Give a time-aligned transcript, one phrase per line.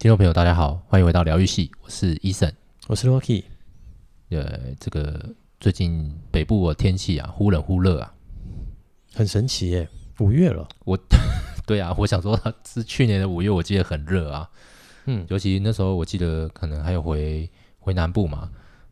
[0.00, 2.50] 听众朋友，大家好，欢迎回到疗愈系，我是 Eason，
[2.86, 3.44] 我是 Rocky。
[4.30, 5.28] 呃，这个
[5.60, 8.14] 最近北部的天气啊，忽冷忽热啊，
[9.12, 9.86] 很神奇耶，
[10.20, 10.66] 五月了。
[10.86, 10.98] 我，
[11.68, 12.34] 对啊，我想说
[12.66, 14.48] 是去年的五月，我记得很热啊，
[15.04, 17.46] 嗯，尤其那时候我记得可能还有回
[17.78, 18.50] 回南部嘛，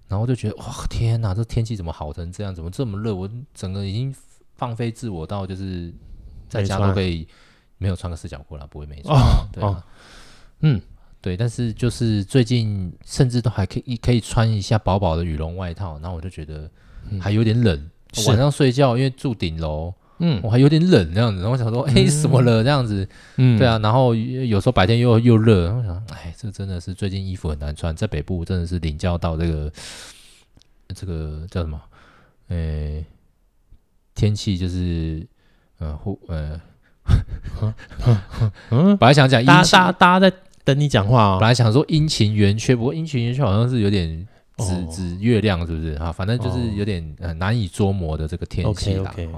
[0.09, 2.54] 然后就觉得哇，天哪，这天气怎么好成这样？
[2.54, 3.14] 怎么这么热？
[3.14, 4.14] 我整个已经
[4.56, 5.90] 放飞自我到就是
[6.50, 7.27] 在家都可以
[7.79, 9.82] 没有穿个四角裤了，不会没穿，哦、对啊，哦、
[10.61, 10.82] 嗯。
[11.21, 16.71] 对，但是就是最近甚至都还可以可以穿一下薄薄的羽绒外套，然后我就觉得
[17.21, 17.76] 还有点冷。
[18.17, 21.43] 嗯、晚上睡觉因为住顶楼，嗯，我还有点冷这样子。
[21.43, 23.07] 然后我想说，哎、嗯，什么了这样子？
[23.36, 23.79] 嗯，对啊。
[23.81, 29.73] 然后有时候白天又又热，然后我想，哎，这真的是最近衣服很难穿，在北部真的是领教到这个
[30.95, 31.81] 这个叫什么？
[32.48, 33.05] 哎，
[34.14, 35.27] 天气就是
[35.78, 36.61] 呃或呃，
[38.70, 40.37] 嗯，本来想讲大家大家在。
[40.69, 41.39] 等你讲话哦。
[41.41, 46.12] 本来想说阴晴圆缺，不过阴晴圆缺好像是有点指指月亮，是不是啊？
[46.12, 49.11] 反正就是有点呃难以捉摸的这个天气啦。
[49.11, 49.31] OK，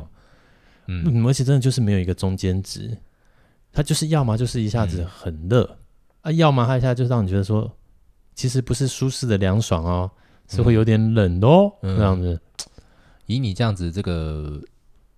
[0.87, 2.99] 嗯，而且真的就是没有一个中间值，
[3.73, 5.79] 它就是要么就是一下子很热
[6.23, 7.71] 啊，要么它一下就让你觉得说，
[8.35, 10.11] 其实不是舒适的凉爽哦，
[10.49, 12.41] 是会有点冷的哦，这样子。
[13.27, 14.61] 以你这样子这个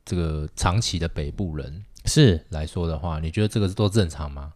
[0.05, 4.53] 这个长期的北部人是来说的话，你觉得这个是都正常吗？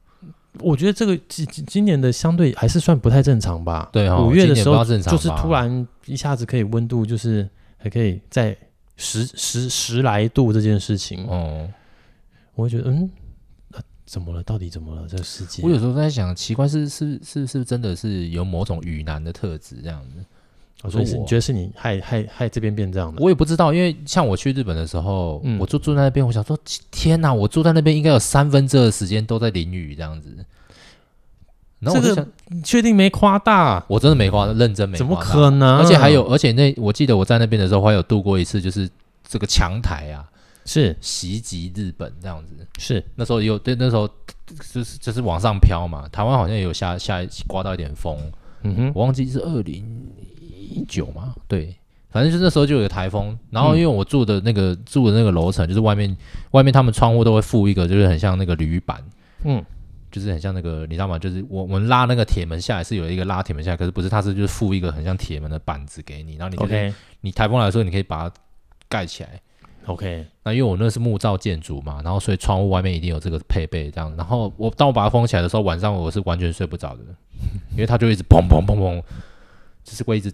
[0.61, 3.89] 我觉得这个今今年的相对还是算不太正常吧。
[3.93, 8.57] 对哈、哦，五月的时候就是突然一下子可以温度就是还可以在
[8.97, 11.27] 十十十来度这件事情。
[11.27, 11.69] 哦，
[12.55, 13.11] 我会觉得嗯、
[13.73, 14.43] 啊，怎么了？
[14.43, 15.07] 到底怎么了？
[15.09, 20.25] 这个世界，我有时候在想，奇怪是是是是真的是有某种雨男的特质这样子。
[20.83, 23.21] 我说你觉得是你害害害这边变这样的？
[23.23, 26.57] 我也不知道，因为像我去日本的时候，嗯、我就住在那边，我想说
[26.91, 30.37] 天哪，我住在那边应该有三分之二的时间都在淋雨这样子。
[31.81, 33.85] 然后我就想，你确定没夸大？
[33.89, 34.99] 我真的没夸大，认真没夸。
[34.99, 35.79] 怎么可能？
[35.79, 38.89] 而且还有，而且那我记得我在那边的时候，还有度过一次，就是
[39.27, 40.29] 这个强台啊，
[40.67, 42.55] 是袭击日本这样子。
[42.79, 44.09] 是那时候有对，那时候
[44.73, 48.17] 就是就是往上飘嘛，台湾好像也有下下刮到一点风。
[48.63, 49.85] 嗯哼，我忘记是二零。
[50.57, 51.77] 一九嘛，对，
[52.11, 56.17] 反正就那时候就有个台风，然后因为我住的那个、嗯、住的那个楼层，就是外面
[56.53, 59.03] 外面他们窗户都会附一个，就是很像那个铝板，
[59.45, 59.63] 嗯，
[60.11, 61.19] 就是很像那个，你知道吗？
[61.19, 68.35] 就是我我们拉那个铁门下来是有一个拉铁门下来，可是不是，它是就是附一个很像铁门的板子给你，然后你、就是、OK，你台风来的时候你可以把它
[68.89, 69.41] 盖起来
[69.87, 70.27] ，OK。
[70.45, 77.03] 那因为我那是木造建筑嘛，然后所以窗户外面一定有这个配备这样，然后我当我把它封起来的时候，晚上我是完全睡不着的，
[77.73, 79.03] 因为它就一直砰砰砰砰，
[79.85, 80.33] 就是会一直。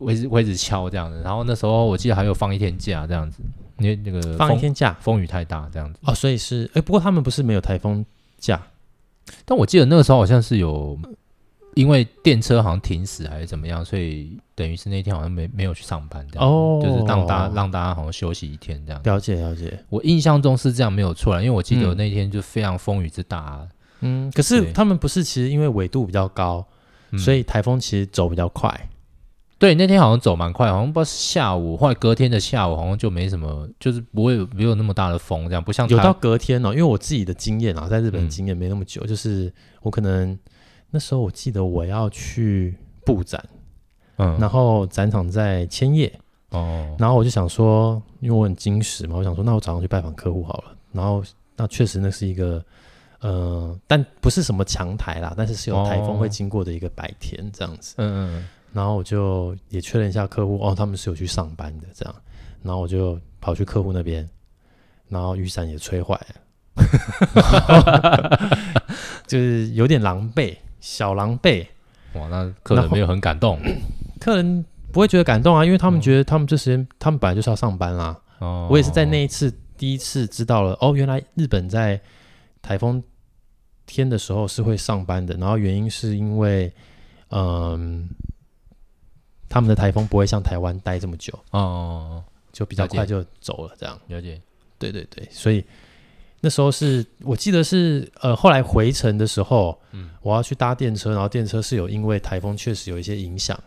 [0.00, 3.42] 我一直我一直敲这样子，然后那时候我记得还有放一天假这样子，
[3.78, 6.00] 因为那个放一天假，风雨太大这样子。
[6.04, 8.04] 哦，所以是哎，不过他们不是没有台风
[8.38, 8.60] 假，
[9.44, 10.98] 但我记得那个时候好像是有，
[11.74, 19.00] 因为电车好像停驶还是怎么样，所以等于是那天好像没没有去上班这样哦，就是让大家让大家好像休息一天这样。
[19.04, 23.68] 了解了解，我印象中是这样没有错啦，因为我记得那天就非常风雨之大，
[24.00, 26.66] 嗯，可是他们不是其实因为纬度比较高，
[27.18, 28.88] 所以台风其实走比较快。
[29.60, 36.70] 对，那天好像走蛮快，好像不知道下午或者隔天的下午，好像就没什么，就是不会有没有那么大的风，这样不像有到隔天哦。
[36.70, 40.36] 因为我自己的经验啊，在日本经验没那么久，嗯、就是我可能
[40.90, 43.44] 那时候我记得我要去布展，
[44.16, 46.10] 嗯，然后展场在千叶
[46.52, 50.74] 哦，然后我就想说，因为我很矜持嘛，我想说，那我早上去拜访客户好了。
[50.90, 51.22] 然后
[51.54, 52.64] 那确实那是一个，
[53.20, 58.48] 呃，但不是什么强台啦，但是是有台风会经过的一个白天这样子，嗯嗯。
[58.72, 62.14] 然后我就也确认一下客户哦，他们是有去上班的这样，
[62.62, 64.28] 然后我就跑去客户那边，
[65.08, 66.36] 然后雨伞也吹坏了，
[69.26, 71.66] 就是有点狼狈，小狼狈。
[72.14, 73.58] 哇，那客人没有很感动？
[74.20, 78.16] 客人不会觉得感动啊，因为他们觉得他们这时间他们本来就是要上班啦。
[78.38, 82.00] 哦，我也是在那一次第一次知道了哦，原来日本在
[82.62, 83.02] 台风
[83.86, 86.72] 天的时候是会上班的，然后原因是因为
[87.30, 88.08] 嗯。
[89.50, 93.74] 他们的台风不会像台湾待这么久哦，就比较快就走了。
[93.76, 94.40] 这样了解，
[94.78, 95.64] 对对对，所以
[96.40, 103.58] 那时候是我记得是呃，后来回程的时候，嗯，我要去搭电车，然后电车是有因为台风确实有一些影响，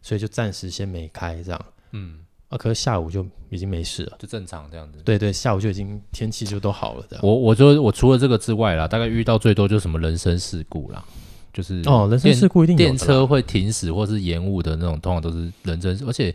[0.00, 5.00] 所以就暂时先没开这样，嗯，啊，可是下午就已经没事了，就正常这样子。
[5.04, 7.26] 对对，下午就已经天气就都好了这样。
[7.26, 11.04] 我我就我除了这个之外啦，大概遇到最多就是什么人身事故啦。
[11.52, 16.34] 就是哦，人身事故一定电车会停驶或是延误的那种，通常都是人真，而且，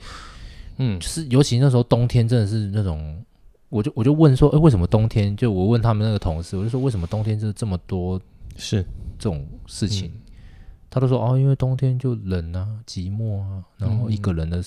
[0.78, 3.24] 嗯，就是尤其那时候冬天真的是那种，
[3.70, 5.36] 我就我就问说，哎，为什么冬天？
[5.36, 8.22] 就我问他们那个同事，我就说为什么冬天就是这么多
[8.56, 8.84] 是
[9.18, 10.12] 这种事情？
[10.90, 14.64] 他都说哦，因为冬天就冷啊，寂寞啊，然后一个人的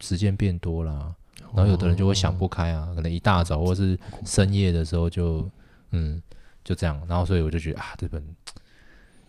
[0.00, 5.48] 时间变多了，嗯、然后有的人就会想不开啊，可能一大早或是深夜的时候就
[5.90, 6.22] 嗯
[6.62, 8.22] 就这样，然后所以我就觉得啊，这本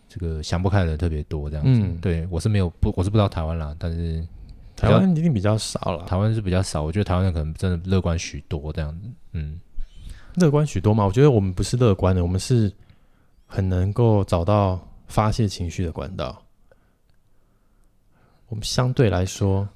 [0.08, 1.80] 这个想不开的人特别多，这样子。
[1.82, 4.26] 嗯、对我是没有不，我是不知道台湾啦，但是
[4.74, 6.82] 台湾一定比较少了，台湾是比较少。
[6.82, 9.60] 我觉得台湾人可能真的乐观许多这样子，嗯，
[10.36, 11.04] 乐观许多嘛？
[11.04, 12.72] 我觉得我们不是乐观的，我们是
[13.46, 14.80] 很能够找到。
[15.08, 16.42] 发泄情绪的管道，
[18.48, 19.66] 我们相对来说，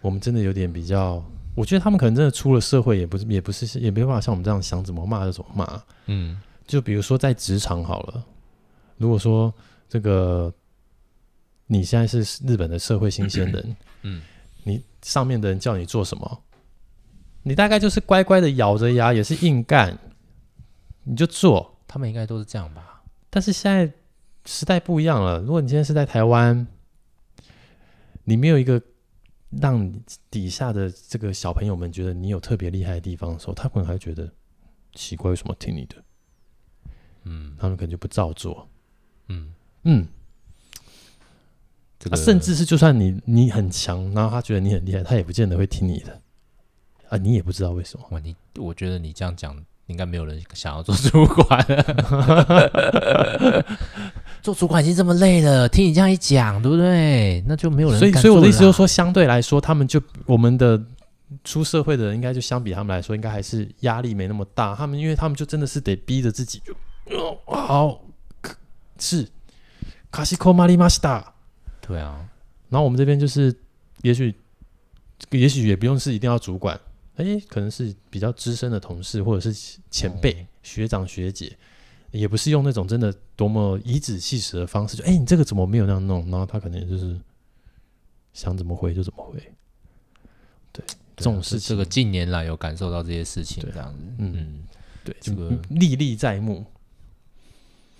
[0.00, 1.22] 我们真的有点比较。
[1.54, 5.82] 我觉得他们可能真的出了社会，也不是，也不是，也没办法像我们这样想怎么骂就怎么骂。
[6.06, 8.24] 嗯，就比如说在职场好了，
[8.98, 9.52] 如果说
[9.88, 10.52] 这个
[11.66, 14.22] 你现在是日本的社会新鲜人，嗯，
[14.64, 16.42] 你上面的人叫你做什么，
[17.42, 19.98] 你大概就是乖乖的咬着牙也是硬干，
[21.04, 21.78] 你就做。
[21.86, 23.02] 他们应该都是这样吧？
[23.30, 23.90] 但是现在。
[24.46, 25.40] 时代不一样了。
[25.40, 26.66] 如果你今天是在台湾，
[28.24, 28.80] 你没有一个
[29.50, 30.00] 让你
[30.30, 34.32] 底下的这个小朋友们觉得你有特别厉害的地方的时候，他可能还觉得
[34.94, 35.96] 奇怪，为什么听你的？
[37.24, 38.66] 嗯，他们可能就不照做。
[39.28, 39.52] 嗯
[39.84, 40.06] 嗯，
[41.98, 46.20] 这个、啊、甚至是就算你你很强，然后他觉得你很厉害，他也不见得会听你的。
[47.08, 48.04] 啊，你也不知道为什么。
[48.10, 51.64] 哇，你我觉得你这样讲，应该没有人想要做主管。
[54.42, 57.42] 做主管已经这么累了，听你这样一讲，对不对？
[57.46, 57.98] 那就没有人。
[57.98, 60.80] 所以，所以我的意思就是说，相对来说，他们就我们的
[61.44, 64.74] 出社会的人，应该就相比他们来说，应该还是压力没那么大。
[64.74, 66.74] 他们，因为他们就真的是得逼着自己就，
[67.46, 68.00] 好
[68.98, 69.28] 是
[70.10, 71.34] 卡西科玛丽玛西达。
[71.80, 72.28] 对啊，
[72.68, 73.54] 然后我们这边就是，
[74.02, 74.34] 也许，
[75.30, 76.78] 也许也不用是一定要主管，
[77.16, 81.56] 哎，可能是比较资深的同事，或者是前辈、哦、学长学姐。
[82.10, 86.22] 也不是用那种真的多么颐指气使的方式，就哎、欸，你这个怎么没有那样弄？
[86.30, 87.14] 然后他可能就是
[88.32, 89.38] 想怎么回就怎么回。
[90.72, 90.82] 对，
[91.16, 94.62] 这种事情，这个近年来有感受到这些事情，这样子，嗯，
[95.04, 96.64] 对，这个历历在目。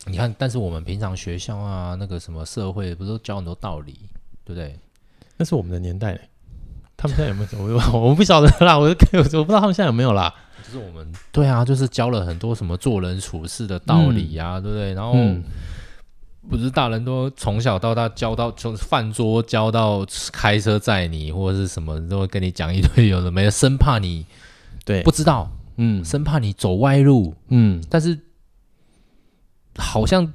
[0.09, 3.93] 你看，但是我们平常学校啊，那个什么社会，不是都教很多道理，
[4.45, 4.77] 对不对？
[5.37, 6.19] 那是我们的年代，
[6.97, 7.79] 他们现在有没有？
[7.93, 10.35] 我我不晓得啦，我我我不知道他们现在有没有啦。
[10.65, 14.93] 就是我们对啊，就是教了很多什么做人处事的道理呀、啊，嗯、对不对？
[14.95, 15.43] 然后、嗯、
[16.51, 24.27] 不是大人都从小到大教到，从饭桌教到开车载你，或者是什么都会跟你讲一堆有的没的，生怕你
[24.85, 28.19] 对不知道，嗯，生怕你走歪路，嗯，但是
[29.79, 30.31] 好像。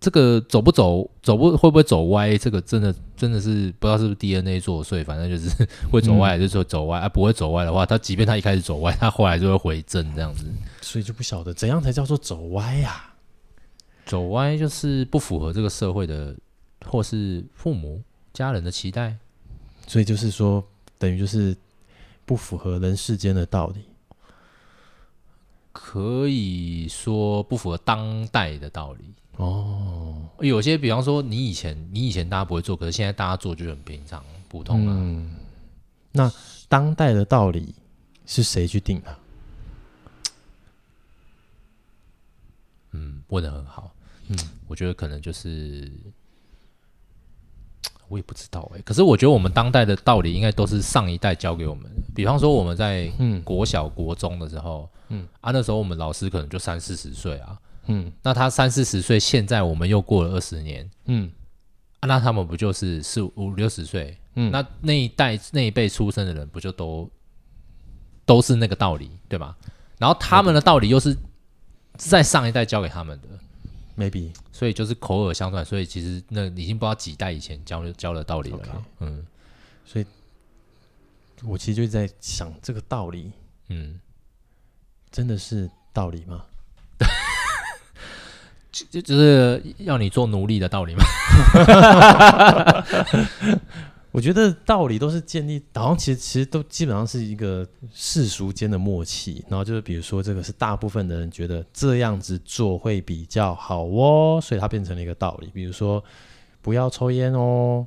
[0.00, 2.38] 这个走不走，走不会不会走歪？
[2.38, 5.50] 这个真的真的是不知道是不是 DNA 作祟，反正就是
[5.90, 7.00] 会走歪，就是说走歪。
[7.00, 10.44] 啊，不会走歪的话，他即便他一开始走歪，他后来就会回正这样子。
[10.80, 13.14] 所以就不晓得怎样才叫做走歪呀、啊？
[14.06, 16.32] 走歪就是不符合这个社会的，
[16.86, 18.00] 或是父母
[18.32, 19.16] 家人的期待。
[19.88, 20.64] 所以就是说，
[20.96, 21.56] 等于就是
[22.24, 23.80] 不符合人世间的道理。
[25.80, 29.14] 可以说不符合当代的道理。
[29.36, 34.92] 哦，有些比方说，你以前你以前大家不会做，可是现在大家做就很平常普通了。
[34.92, 35.36] 嗯，
[36.10, 36.30] 那
[36.68, 37.72] 当代的道理
[38.26, 39.18] 是谁去定的？
[42.90, 43.94] 嗯，问的很好。
[44.26, 44.36] 嗯，
[44.66, 45.88] 我觉得可能就是
[48.08, 48.82] 我也不知道哎、欸。
[48.82, 52.02] 可是我觉得我们当代的道理应该都是上一代教给我们的。
[52.14, 53.10] 比方说我们在
[53.44, 57.58] 国小国中的时候，嗯啊，那时候我们老师可能就三四十岁啊。
[57.86, 61.30] 嗯，那他三四十岁，现在我们又过了二十年，嗯，
[62.00, 64.18] 啊，那他们不就是四五六十岁？
[64.34, 67.10] 嗯，那那一代那一辈出生的人，不就都
[68.26, 69.56] 都是那个道理，对吧？
[69.98, 71.16] 然后他们的道理又是
[71.96, 73.28] 在上一代教给他们的
[73.96, 78.58] ，maybe，所以就是口耳相传，所以其实那已经不知道几代以前教教的道理了。
[78.58, 78.82] Okay.
[78.98, 79.24] 嗯，
[79.84, 80.06] 所以
[81.44, 83.30] 我其实就在想这个道理，
[83.68, 84.00] 嗯，
[85.12, 86.44] 真的是道理吗？
[88.72, 91.04] 就就是要你做奴隶的道理吗？
[94.10, 99.44] 我觉得道理都是建立，好像其实其实都基本上是一个世俗间的默契。
[99.48, 105.50] 然后就是比如说，这个是大部分的人觉得这样子做会比较好哦，所以它变成了一个道理。
[105.52, 106.02] 比如说，
[106.62, 107.86] 不要抽烟哦，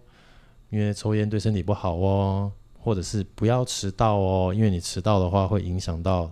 [0.69, 6.31] 因为抽烟对身体不好哦，或者是不要迟到哦，因为你迟到的话会影响到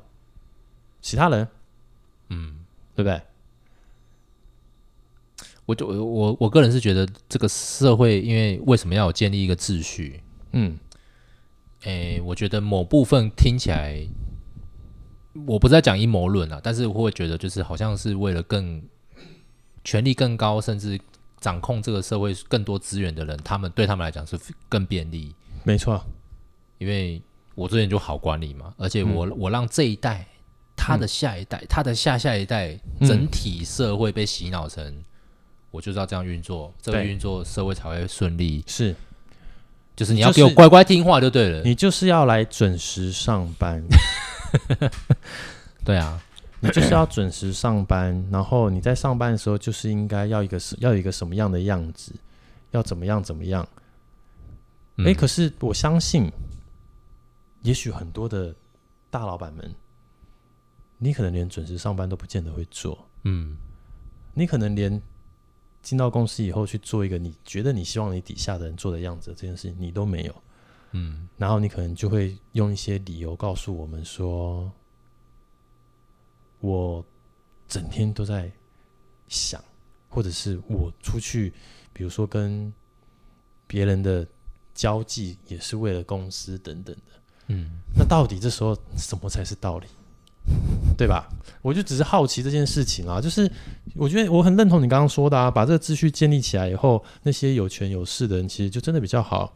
[1.01, 1.47] 其他人，
[2.29, 2.59] 嗯，
[2.95, 3.19] 对不对？
[5.69, 10.19] 我就我我个人是觉得这个社会，因为为什么要有建立一个秩序？
[10.53, 10.75] 嗯，
[11.83, 14.03] 诶，我觉得某部分听起来，
[15.45, 18.81] 我不是在讲阴谋论啊，但是我会觉得就是好像是为了更
[19.83, 20.99] 权力更高，甚至
[21.39, 24.35] 掌控这个社会更多资源的人，他们对他们来讲是
[24.67, 25.35] 更便利。
[25.63, 26.03] 没错，
[26.79, 27.21] 因为
[27.53, 30.25] 我这边就好管理嘛，而且我、嗯、我让这一代、
[30.75, 35.03] 他的下一代、嗯、他的下下一代，整体社会被洗脑成，嗯、
[35.71, 38.63] 我就是要这样运作，这个运作社会才会顺利。
[38.67, 38.95] 是，
[39.95, 43.83] 就是你要给我乖乖听话就对了，你就是要来准时上班。
[45.85, 46.21] 对啊。
[46.61, 52.11] 你就是要准时上班，然后你在上班的时候就是应该要一个要有一个什么样的样子，
[52.71, 53.65] 要怎么样怎么样。
[54.97, 56.29] 哎、欸，可是我相信，
[57.61, 58.53] 也许很多的
[59.09, 59.73] 大老板们，
[60.97, 63.07] 你可能连准时上班都不见得会做。
[63.23, 63.55] 嗯，
[64.33, 65.01] 你可能连
[65.89, 70.35] 进到公司以后去做一个你觉得你希望你底下的人做的样子这件事情你都没有。
[70.91, 74.71] 嗯，然后你可能就会用一些理由告诉我们说。
[76.61, 77.03] 我
[77.69, 78.51] 整天都在
[79.29, 79.63] 想，
[80.09, 81.53] 或者是我出去，
[81.93, 82.73] 比如说跟
[83.65, 84.27] 别人的
[84.75, 87.21] 交际也是为了公司等等的。
[87.47, 89.87] 嗯，那到底这时候什么才是道理？
[90.99, 91.29] 对吧？
[91.61, 93.49] 我就只是好奇这件事情啊，就是
[93.95, 99.53] 我觉得我很认同你刚刚说的啊，把这个秩序建立起来以后，那些有权有势的人其实就真的比较好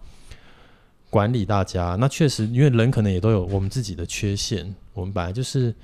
[1.09, 1.97] 管理大家。
[1.99, 5.75] 那确实，因为人可能也都有我们自己的缺陷，我们本来就是。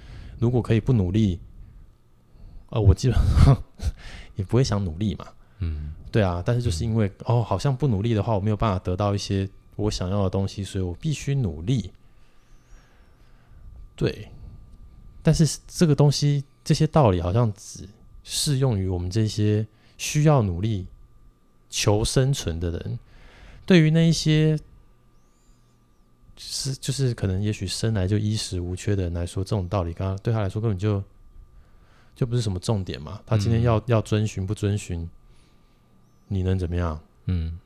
[0.41, 1.37] 如果可以不努力，
[2.69, 3.61] 呃，我基本上
[4.37, 5.27] 也不会想努力嘛。
[5.57, 6.41] 嗯，对啊。
[6.45, 11.91] 但是就是因为哦，好像不努力的话，我没有办法得到一些我想要的东西，所以我必须努力。
[13.97, 14.31] 对，
[15.21, 17.87] 但是这个东西，这些道理好像只
[18.23, 19.65] 适用于我们这些
[19.97, 20.87] 需要努力
[21.69, 22.99] 求生存的人。
[23.65, 24.57] 对于那一些。
[26.41, 31.03] 是，就是可能，也许生来就衣食无缺的人来说，这种道理，刚刚对他来说根本就
[32.15, 33.19] 就不是什么重点嘛。
[33.25, 35.09] 他今天要、嗯、要遵循不遵循，
[36.29, 36.97] 你能怎么样？
[37.25, 37.59] 嗯，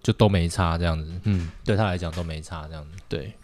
[0.00, 1.20] 就都没差这样子。
[1.24, 2.90] 嗯，对他来讲都没差这样子。
[3.08, 3.34] 对，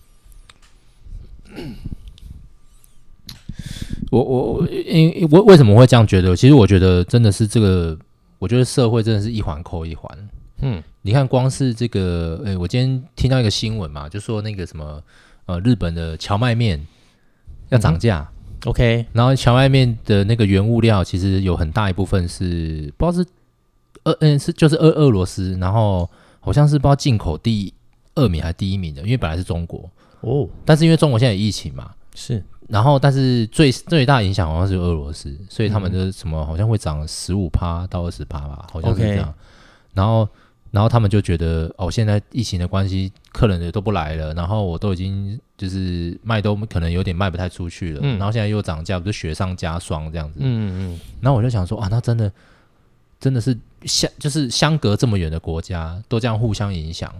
[4.11, 6.35] 我我因为我为什么会这样觉得？
[6.37, 7.99] 其实我觉得真的是这个，
[8.39, 10.29] 我觉得社会真的是一环扣一环。
[10.63, 10.83] 嗯。
[11.03, 15.01] 你看，光是这个，诶，我今天听到一个新闻嘛，就说那个什么，
[15.45, 16.85] 呃，日本的荞麦面
[17.69, 23.31] 要涨价，嗯，OK，然后荞麦面的那个原物料其实有很大一部分是不知道是
[24.03, 26.11] 俄，嗯，是就是俄俄罗斯，然后
[26.41, 27.73] 好像是不知道进口第
[28.17, 29.89] 二名还是第一名的，因为本来是中国
[30.23, 39.35] 哦，但是因为中国现在有疫情嘛，是，然后但是最最大影响好像是俄罗斯，所以他们的什么好像会涨十五趴到二十趴吧，好像是这样
[39.95, 40.29] 然后。
[40.73, 50.41] 然后他们就觉得哦，现在疫情的关系，客人也都不来了，然后我都已经就是卖都可能有点卖不太出去了，嗯、然后现在又涨价，不就雪上加霜这样子。
[50.43, 51.01] 嗯嗯。
[51.23, 52.31] 然后我就想说啊，那真的
[53.19, 57.11] 真的是相就是相隔这么远的国家都这样互相影响。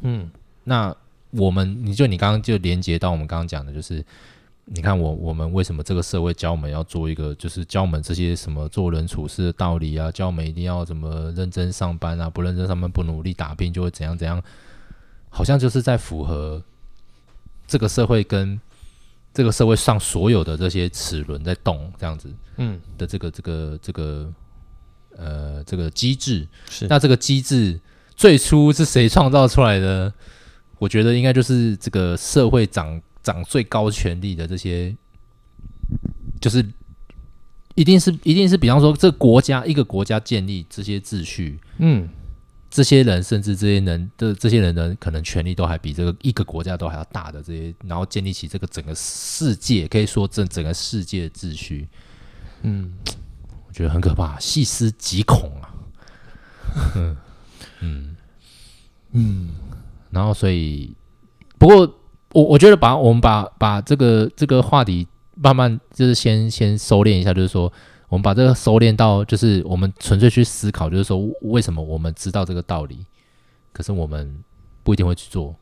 [0.00, 0.28] 嗯。
[0.64, 0.92] 那
[1.30, 4.04] 我们，你就你刚刚就连接到我们刚刚讲的，就是。
[4.66, 14.42] 你看我，我们为什么这个社会教我们要做一个，就是教我们这些什么做人处事的道理啊，教我们一定要怎么认真上班啊，不认真上班不努力打拼就会怎样怎样，
[15.28, 16.62] 好像就是在符合
[17.66, 18.58] 这个社会跟
[19.34, 24.32] 这个社会上所有的这些齿轮在动这样子，嗯的这个这个这个
[25.18, 26.86] 呃这个机制是。
[26.88, 27.78] 那这个机制
[28.16, 30.10] 最初是谁创造出来的？
[30.78, 32.98] 我觉得应该就是这个社会长。
[33.24, 34.94] 掌最高权力的这些，
[36.40, 36.64] 就是
[37.74, 42.06] 一定是一定是，比方说，这个国家一个国家建立这些秩序，嗯，
[42.70, 51.88] 这些人甚至这些人的这些人的可能权力都还比这个一个国家都还要大的这些，然后建立起这个整个世界，可以说这整个世界的秩序，
[52.62, 52.92] 嗯，
[53.66, 55.74] 我觉得很可怕，细思极恐啊，
[56.94, 57.16] 嗯。
[57.80, 58.16] 嗯。
[59.16, 59.48] 嗯，
[60.10, 60.94] 然后所以
[61.58, 62.00] 不过。
[62.34, 67.72] 我我觉得把我们把把这个这个话题慢慢就是先先收敛一下，就是说
[68.08, 72.98] 我们把这个收敛到就是我们纯粹去思考，就是说为什么我们知道这个道理，
[73.72, 74.42] 可是我们
[74.82, 75.54] 不一定会去做。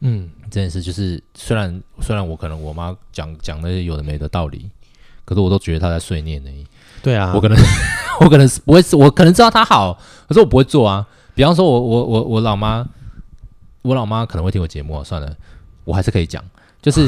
[0.00, 4.70] 嗯，这件事就是虽然虽然我可能我妈讲讲那些有的没的道理，
[5.24, 6.66] 可是我都觉得她在碎念而已。
[7.02, 7.58] 对啊，我可能
[8.20, 11.06] 我可能是不会，我可能知道她好，可是我不会做啊。
[11.34, 12.86] 比方说我我我我老妈，
[13.82, 15.36] 我老妈可能会听我节目啊，算了。
[15.84, 16.42] 我还是可以讲，
[16.82, 17.06] 就是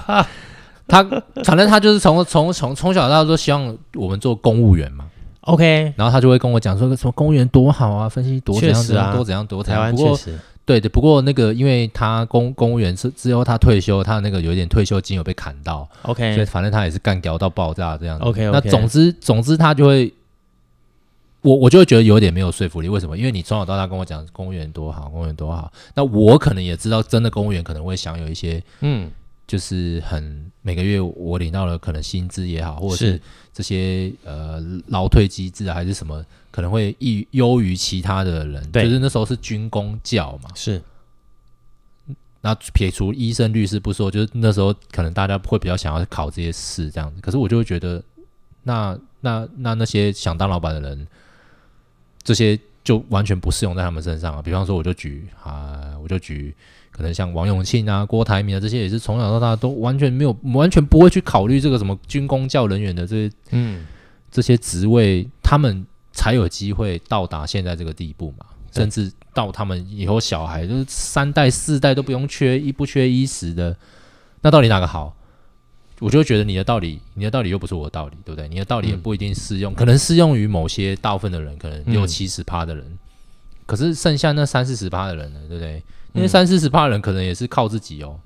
[0.86, 1.02] 他，
[1.44, 5.06] 反正他就是从从从从小到大都希望我们做公务员嘛。
[5.42, 9.82] OK，然后他就会跟我讲说，什么公务员多好啊，分析多怎样怎样，多怎样多怎样。
[9.82, 10.88] 台湾确实，对的。
[10.88, 15.86] 不过那个，因为他公公务员是之后他退休，他那个有一点退休金有被砍到。
[16.02, 18.18] OK，所以反正他也是干屌到爆炸这样。
[18.20, 20.10] OK，那总之总之他就会
[21.44, 22.88] 我我就会觉得有点没有说服力。
[22.88, 23.18] 为什么？
[23.18, 29.10] 因为你从小到大跟我讲公务员多好，公务员多好，那我可能也知道，真的公务员可能会享有一些，嗯，
[29.46, 33.20] 就是很每个月我领到了可能薪资也好，或者是
[33.52, 38.70] 这些呃劳退机制啊还是什么，可能会优优于其他的人。
[38.70, 40.82] 对，就是那时候是军工教嘛，是。
[42.40, 47.20] 那撇除医生、律师不说，就是那时候可能大家会比较想要考这些试这样子。
[47.22, 48.02] 可是我就会觉得，
[48.64, 51.06] 那那那那些想当老板的人，
[52.24, 54.42] 这些就完全不适用在他们身上啊。
[54.42, 56.52] 比方说，我就举啊，我就举
[56.90, 63.86] 可能像王永庆啊、郭台铭啊这些，也是从小到大都完全没有、完全不会去考虑这个什么军工教人员的这些嗯
[64.30, 68.46] 这些职位，他们才有机会到达现在这个地步嘛。
[68.72, 73.76] 甚至到他们以后小孩就是三代四代都不用缺衣不缺衣食的，
[74.40, 75.14] 那到底哪个好？
[76.00, 78.48] 我就觉得你的道理，你的道理又不是我的道理，对不对？
[78.48, 82.98] 你的道理也不一定适用，嗯、可能适用于某些大部分的人，可能六七十趴的人，嗯、
[83.66, 85.82] 可是剩下那三四十趴的人呢，对不对？
[86.12, 88.18] 因为三四十趴的人可能也是靠自己哦，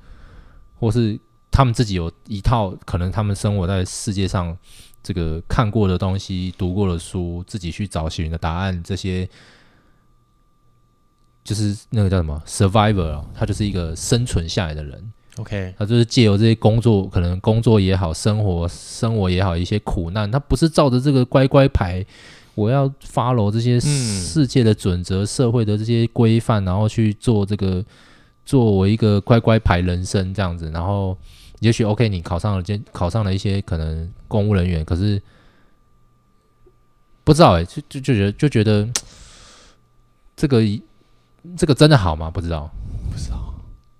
[0.78, 1.18] 或是
[1.50, 4.56] 他们自己有一套，可能他们生活在世界上
[5.02, 9.28] 这个看过的东西、读过的书，自己去找寻的答案这些。
[11.44, 15.12] 就是那个叫什么 survivor，他就是一个生存下来的人。
[15.38, 22.04] OK，他就是借由这些工作，可能工作也好，生活生活也好，一些苦难，他不是照着这个乖乖牌，
[22.54, 27.84] 我要 follow 这些世界的准则、嗯、社会的这些规范，然后去做这个，
[28.44, 30.70] 作为一个乖乖牌人生这样子。
[30.70, 31.16] 然后
[31.60, 35.22] 也许 OK，你考上了，考上了一些可能公务人员，可是
[37.24, 38.88] 不知道哎、欸，就就就觉得就觉得
[40.36, 40.62] 这个。
[41.56, 42.28] 这个真的好吗？
[42.30, 42.77] 不知道，不知道。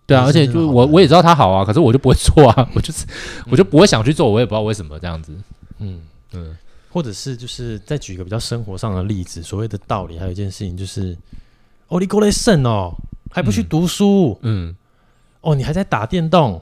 [0.09, 3.05] 对啊，而且就我我也知道他好啊，可是我就不会做啊， 我就是
[3.51, 5.35] 我就不会想去做，我也不知道为什么这样子。
[5.81, 6.01] 嗯
[6.33, 6.57] 嗯，
[6.91, 11.15] 或者是就是再举一个比较生活上的例子，所谓的道理，还有一件事情就是，
[11.89, 12.91] 哦，你过来胜哦，
[13.31, 14.75] 还不去读书，嗯，
[15.43, 16.59] 哦，你还在打电动，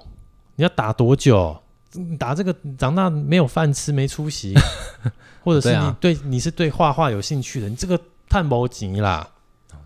[0.57, 1.57] 你要打多久？
[2.19, 4.55] 打这个长大没有饭吃，没出息，
[5.45, 9.27] 或者是你对你是对画画有兴趣的，你这个探毛级啦。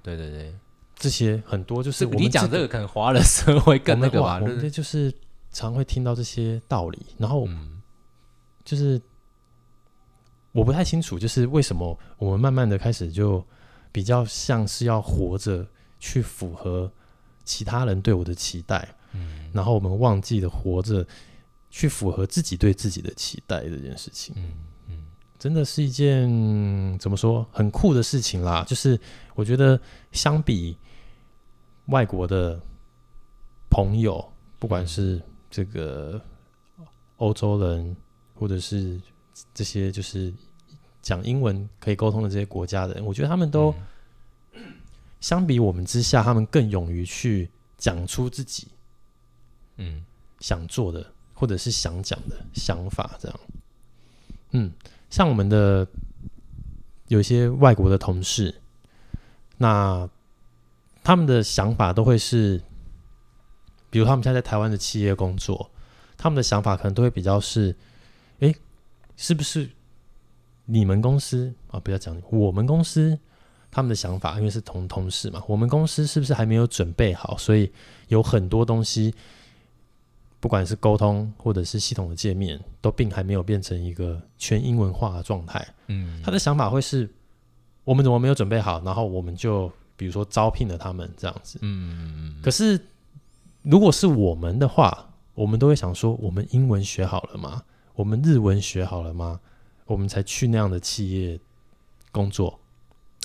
[0.03, 0.55] 对对对。
[1.01, 5.11] 这些很多就是我们、这个、你讲这个可能华人社会更那个吧，我们就是
[5.51, 7.49] 常会听到这些道理，然后
[8.67, 9.01] 就是
[10.53, 13.43] 我不太清楚，就是为什么我们慢慢的开始就
[13.91, 15.67] 比较像是要活着
[15.99, 16.93] 去符合
[17.45, 21.05] 其他人对我的期待，嗯，然后我们忘记了活着
[21.71, 24.53] 去符合自己对自己的期待这件事情，嗯
[24.91, 25.05] 嗯，
[25.39, 26.29] 真的是一件
[26.99, 29.01] 怎么说很酷的事情啦，就是
[29.35, 29.81] 我觉得
[30.13, 30.77] 相比。
[31.90, 32.61] 外国的
[33.68, 36.20] 朋友，不管是这个
[37.16, 37.96] 欧洲人，
[38.35, 39.00] 或者是
[39.53, 40.33] 这些就是
[41.03, 43.74] 讲英文可以沟通的这些国家的人，我觉得他们都
[45.20, 48.68] 相比我们之下，他们更勇于去讲出自己
[49.76, 50.05] 嗯
[50.38, 53.40] 想做的，或者是想讲的想法，这样。
[54.53, 54.72] 嗯，
[55.11, 55.87] 像我们的
[57.09, 58.55] 有一些外国的同事，
[59.59, 60.09] 那。
[61.11, 62.62] 他们的想法都会是，
[63.90, 65.68] 比如他们现在在台湾的企业工作，
[66.16, 67.77] 他们的想法可能都会比较是，
[68.38, 68.55] 诶，
[69.16, 69.68] 是不是
[70.66, 71.81] 你们公司啊？
[71.81, 73.18] 不要讲我们公司，
[73.73, 77.37] 他们的想法，因为是同同事嘛，我们公司是不是还没有准备好？
[77.37, 77.73] 所以
[78.07, 79.12] 有很多东西，
[80.38, 85.75] 不管是沟通或者是系统的界面，都并还没有变成一个全英文化的状态。
[85.88, 87.12] 嗯，他的想法会是，
[87.83, 88.81] 我们怎么没有准备好？
[88.85, 89.68] 然后我们就。
[90.01, 92.81] 比如说招聘了他们这样子，嗯，可是
[93.61, 97.63] 如果是我们的话，我们都会想说：我们英文学好了吗？
[97.95, 99.41] 我们日文学好了吗？
[99.85, 101.39] 我们才去那样的企业
[102.11, 102.59] 工作。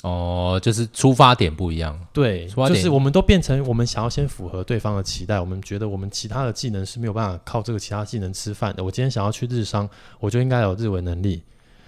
[0.02, 1.98] 哦，就是出发点不一样。
[2.12, 5.40] 对，就是我们都变成我们想要先符合对方的期待。
[5.40, 8.84] 我们觉得我们其他的技能是没有办法靠这个其他技能吃饭的。
[8.84, 9.88] 我今天想要去日商，
[10.20, 11.42] 我就应该有日文能力。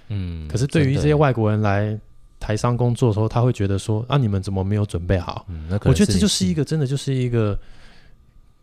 [0.09, 2.01] 嗯，可是对于这些外国人来。
[2.41, 7.59] 台商工作的时候，他会觉得说：“啊，你们怎么没有准备好？”嗯，我觉得这就是一个真的就是一个，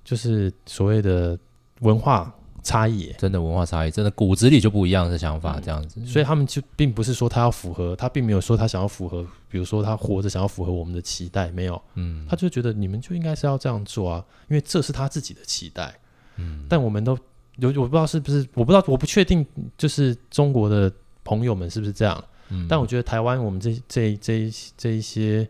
[0.03, 1.37] 就是所谓的
[1.81, 2.33] 文化
[2.63, 6.03] 差异，真的文化差异，真的骨子里就不一样的想法，这样子。
[6.05, 11.79] 所以他们就并不是说他要符合，他并没有说他想要符合，比如说他活着想要符合我们的期待，没有。
[11.95, 15.93] 嗯，他就觉得你们就应该是要这样做啊，因为这是他自己的期待。
[16.37, 17.17] 嗯，但我们都
[17.57, 19.45] 有，我不知道是不是，我不知道，我不确定，
[19.77, 20.91] 就是中国的
[21.23, 22.21] 朋友们是不是这样。
[22.49, 25.47] 嗯，但我觉得台湾我们这这这一这一些，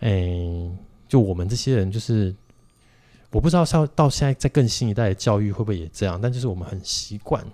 [0.00, 0.38] 哎，
[1.08, 2.34] 就我们这些人，就是
[3.30, 7.44] 我不知道到到现在在更新一代的教育会不会也这样，但就是我们很习惯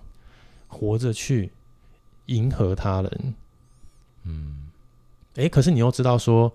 [0.66, 1.50] 活着去
[2.26, 3.34] 迎合他人，
[4.24, 4.68] 嗯，
[5.34, 6.52] 诶，可是你又知道说，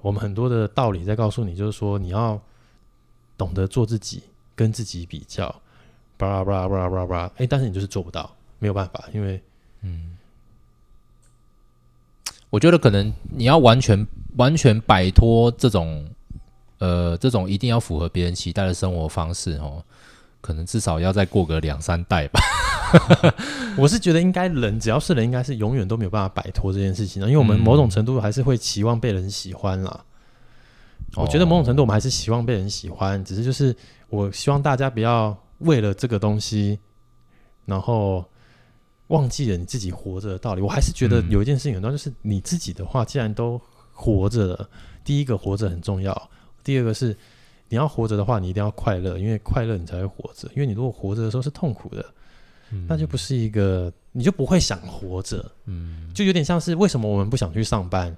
[0.00, 2.40] 我们很多的道理在告诉你，就是说你要
[3.36, 4.22] 懂得做自己，
[4.56, 5.54] 跟自己比较，
[6.16, 9.42] 巴拉巴拉巴拉巴拉巴拉，诶，但是你就是做不到，没有办法，因为，
[9.82, 10.13] 嗯，
[12.54, 16.08] 我觉得可能你要完全完全摆脱这种，
[16.78, 19.82] 呃，这种一定要符合别人期待的生活方式，哦，
[20.40, 22.40] 可能至少要再过个两三代吧。
[23.76, 30.04] 我是觉得应该人只要是人，应该是永远都没有办法摆脱这件事情的，因为我们某种程度还是会期望被人喜欢啦。
[31.16, 33.74] 嗯、我觉得某种程度我们还是希望被人喜欢，只是就是
[34.10, 36.78] 我希望大家不要为了这个东西，
[37.66, 38.24] 然后
[39.08, 40.60] 忘记了你自己活着的道理。
[40.60, 43.60] 我还是觉得有一件事情很重要，就是你自己的话，既然都
[43.92, 44.68] 活着了，
[45.04, 46.30] 第一个活着很重要，
[46.62, 47.16] 第二个是
[47.68, 50.48] 你要活着的话，你一定要快乐，因为快乐你才会活着。
[50.54, 52.04] 因为你如果活着的时候是痛苦的。
[52.88, 58.08] 那就不是一个，你就不会想活着，嗯，就有点像是为什么我们不想去上班？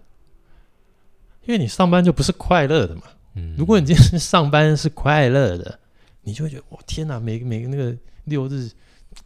[1.45, 3.03] 因为你上班就不是快乐的嘛，
[3.35, 5.79] 嗯，如果你今天上班是快乐的，
[6.23, 7.95] 你就会觉得，我天哪，每个每个那个
[8.25, 8.71] 六日，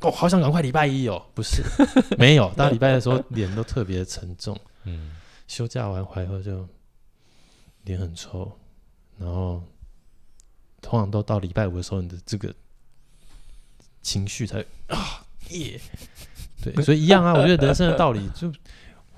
[0.01, 1.63] 哦，好想赶快礼拜一哦， 不是，
[2.19, 5.13] 没有， 到礼拜的时候脸都特别沉重，嗯，
[5.47, 6.67] 休假完回来后就
[7.85, 8.51] 脸很臭，
[9.19, 9.63] 然后
[10.81, 12.55] 通常都到礼拜五的时候，你的这个。
[14.03, 15.79] 情绪才啊耶，
[16.65, 17.35] 对，所以一样啊。
[17.35, 18.51] 我觉得人生的道理，就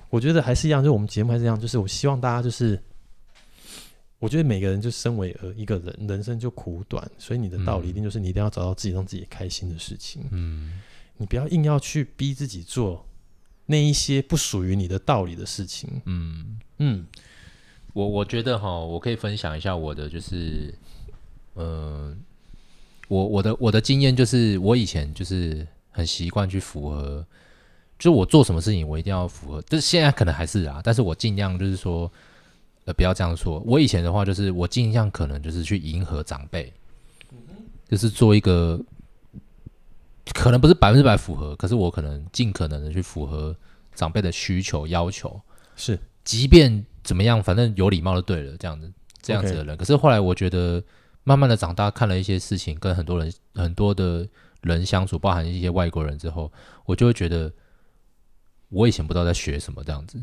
[0.09, 2.77] 我觉得还是一样，就我们节目还是一样，就是我希望大家就是，
[4.23, 10.23] 我觉得每个人就身为呃一个人，人生就苦短，所以你的道理一定就是你一定要找到自己让自己开心的事情。
[10.31, 10.79] 嗯，
[11.17, 13.05] 你不要硬要去逼自己做
[13.65, 16.01] 那一些不属于你的道理的事情。
[16.05, 17.05] 嗯嗯，
[17.91, 20.73] 我我觉得哈，我可以分享一下我的就是，
[21.55, 22.17] 嗯、呃。
[23.09, 27.23] 我我的我的经验就是，我以前就是很习惯去符合，
[27.99, 32.09] 就我做什么事情我一定要符合，就是现在可能还是啊，但是我尽量就是说，
[32.85, 33.59] 呃，不要这样说。
[33.65, 36.71] 我以前的话就是，我尽量可能就是去迎合长辈，
[37.87, 38.79] 就是做一个
[40.33, 43.55] 可能不是百分之百符合，可是我可能尽可能的去符合
[43.93, 45.39] 长辈的需求要求，
[45.75, 48.91] 是，即便怎么样，反正有礼貌就对了，这样子
[49.21, 49.77] 这样子的人。
[49.77, 50.83] 可是后来我觉得。
[51.25, 54.27] 慢慢的长大，看了一些事情，跟很多人、很多的
[54.59, 56.51] 人相处，包含一些外国人之后，
[56.83, 57.49] 我就会觉得，
[58.67, 60.21] 我以前不知道在学什么这样子，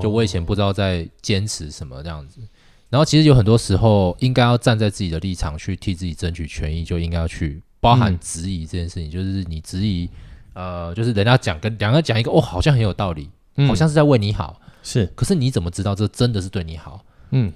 [0.00, 2.40] 就我以前不知道在坚持什么这样子。
[2.88, 9.10] 然后其实有很多时候，应该要站在自己的立场去替自己争取权益，就应该要去包含质疑这件事情。
[9.10, 10.08] 就是你质疑，
[10.54, 13.28] 呃，就是人家讲跟两个讲一个，哦，好像很有道理，
[13.66, 15.06] 好像是在为你好，是。
[15.14, 17.04] 可是你怎么知道这真的是对你好？
[17.30, 17.52] 嗯，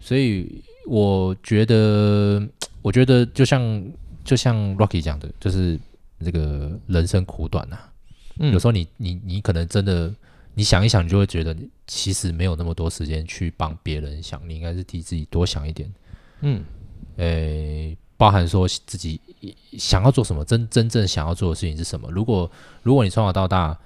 [0.00, 0.62] 所以。
[0.90, 2.42] 我觉得，
[2.80, 3.84] 我觉得就像
[4.24, 5.78] 就像 Rocky 讲的，就是
[6.24, 7.92] 这个人生苦短呐、啊。
[8.38, 10.10] 嗯，有时候你你你可能真的，
[10.58, 15.88] 你想一想，你就会觉得其实没有那么多时间去帮别人想，你应该是替自己多想一点。
[16.40, 16.64] 嗯，
[17.18, 19.20] 诶，包含说自己
[19.78, 22.10] 想要做什么，真真正想要做的事情是什么。
[22.10, 22.50] 如果
[22.82, 23.78] 如果你从小到大，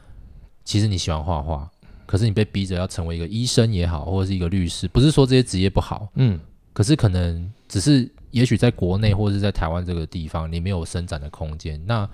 [0.65, 1.71] 其实你喜欢画画，
[2.07, 6.41] 可是你被逼着要成为一个医生也好，或者是一个律师，不是说这些职业不好，嗯。
[6.73, 11.79] 可是可能只是，也许在国内或者是在台湾这个地方，你没有伸展的空间。
[11.85, 12.09] 那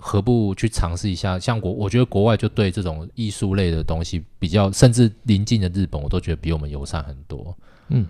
[0.00, 1.38] 何不去尝试一下？
[1.38, 7.56] 像国，我觉得国外就对这种艺术类的东西比较，甚至邻近的日本，我都觉得比我们友善很多。
[7.88, 8.06] 嗯，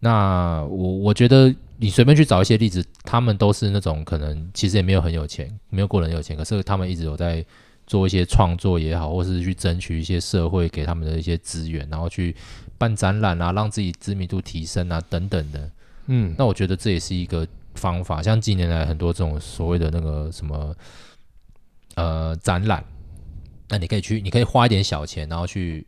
[0.00, 7.44] 那我我觉得你随便去找一些例子，他们都是那种可能其实也没有很有钱，没有过人有钱，可是他们一直有在
[7.86, 12.34] 做一些创作也好，或是去争取一些社会给他们的一些资源，然后去。
[12.78, 15.70] 办展览啊，让自己知名度提升啊，等等的。
[16.08, 18.22] 嗯，那我觉得这也是一个方法。
[18.22, 20.74] 像近年来很多这种所谓的那个什么
[21.94, 22.84] 呃展览，
[23.68, 25.86] 那你可以去，你可以花一点小钱，然后去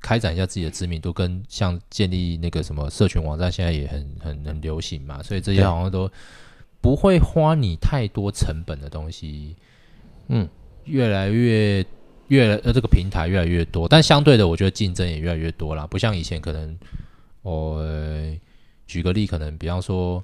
[0.00, 5.22] 开展一下自己的知名度，跟像建立那个什么社群网站，现在也很很 很流行嘛。
[5.22, 6.10] 所以这些好像都
[6.80, 9.56] 不会花你太多成本的东西。
[10.28, 10.48] 嗯，
[10.84, 11.84] 越来越。
[12.28, 15.86] 越呃，这个平台越来越多，但相对的，我觉得竞争也越来越多啦。
[15.86, 16.74] 不像以前，可能
[17.42, 18.34] 我、呃、
[18.86, 20.22] 举个例，可能比方说，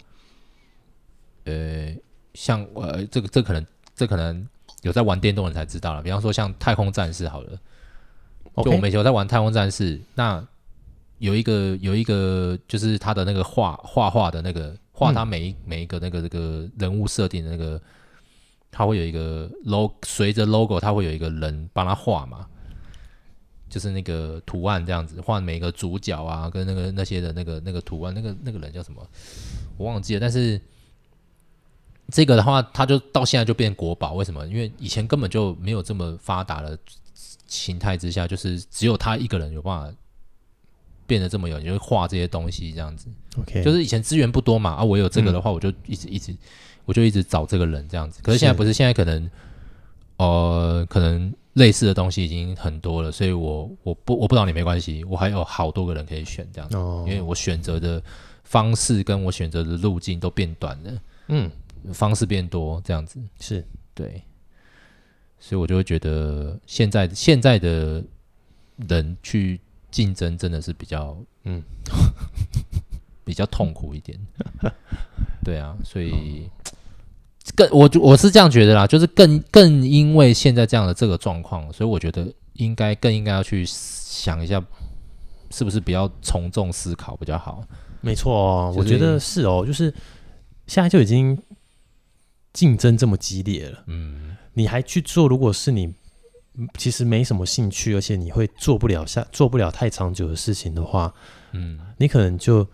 [1.45, 1.95] 呃，
[2.35, 4.47] 像呃，这个这可能这可能
[4.83, 6.03] 有在玩电动的人才知道了。
[6.03, 7.59] 比方说，像太空战士好了，
[8.65, 10.47] 就我们以前有在玩太空战士.那
[11.19, 17.81] 有一个有一个就是他的那个画画画的那个画他每一、嗯、每一个那个这个人物设定的那个。
[18.73, 22.47] 他会有一个 logo，随着 logo，他会有一个人帮他画嘛，
[23.69, 29.05] 就是那个图案这样子，画每个主角啊，跟那个那些的那个那个图案，那个那个人叫什么？
[29.77, 30.21] 我忘记了。
[30.21, 30.59] 但是
[32.11, 34.47] 这个的话，它就到现在就变国宝，为什么？
[34.47, 36.79] 因为以前根本就没有这么发达的
[37.47, 39.97] 形态之下，就是只有他一个人有办法
[41.07, 43.09] 变得这么有，就会画这些东西这样子。
[43.39, 46.37] OK，就是以前资源不多嘛，啊，我有这个的话，我就一直一直，
[46.85, 48.21] 我就一直找这个人这样子。
[48.23, 49.31] 可是现在不是，现在可能，
[50.17, 58.01] 呃，可能类似的东西已经很多了，所以我我不我不找你没关系，我还有好多个人可以选这样子，哦、因为我选择的
[58.45, 60.93] 方式跟我选择的路径都变短了，
[61.29, 61.51] 嗯，
[61.93, 63.65] 方式变多这样子是
[63.95, 64.23] 对。
[65.43, 68.05] 所以我就会觉得，现在现在的
[68.89, 69.59] 人去
[69.91, 71.63] 竞争真的是比较，嗯，
[73.25, 74.19] 比较痛苦一点。
[75.43, 76.47] 对啊，所以
[77.57, 84.63] 更我我是这样觉得啦，就是更更因为现在这样的这个状况，所以我觉得应该更应该要去想一下，
[85.51, 87.65] 是不是比较从众思考比较好。
[88.03, 89.91] 没错我觉得是哦，就是
[90.67, 91.43] 现在就已经
[92.53, 94.37] 竞争这么激烈了，嗯。
[94.53, 95.29] 你还去做？
[95.29, 95.95] 如果是你
[96.77, 101.15] 其实没什么兴趣，而且你会做不了下做不了太长久的事情的话，
[101.53, 102.67] 嗯，你可能就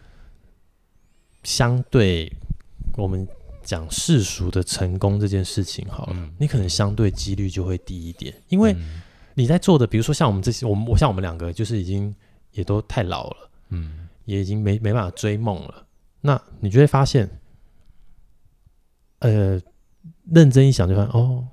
[1.45, 2.33] 相对
[2.97, 3.29] 我们
[3.63, 8.75] 讲世俗的成功这件事情好了，嗯，你可能相对几率就会低一点，因为
[9.35, 12.13] 你在做的，比如说像我们这些，我们我像我们两个，就是已经
[12.53, 15.87] 也都太老了，嗯，也已经没没办法追梦了，
[16.23, 17.29] 那你就会发现，
[19.21, 19.61] 呃，
[20.31, 21.49] 认真一想就发现哦。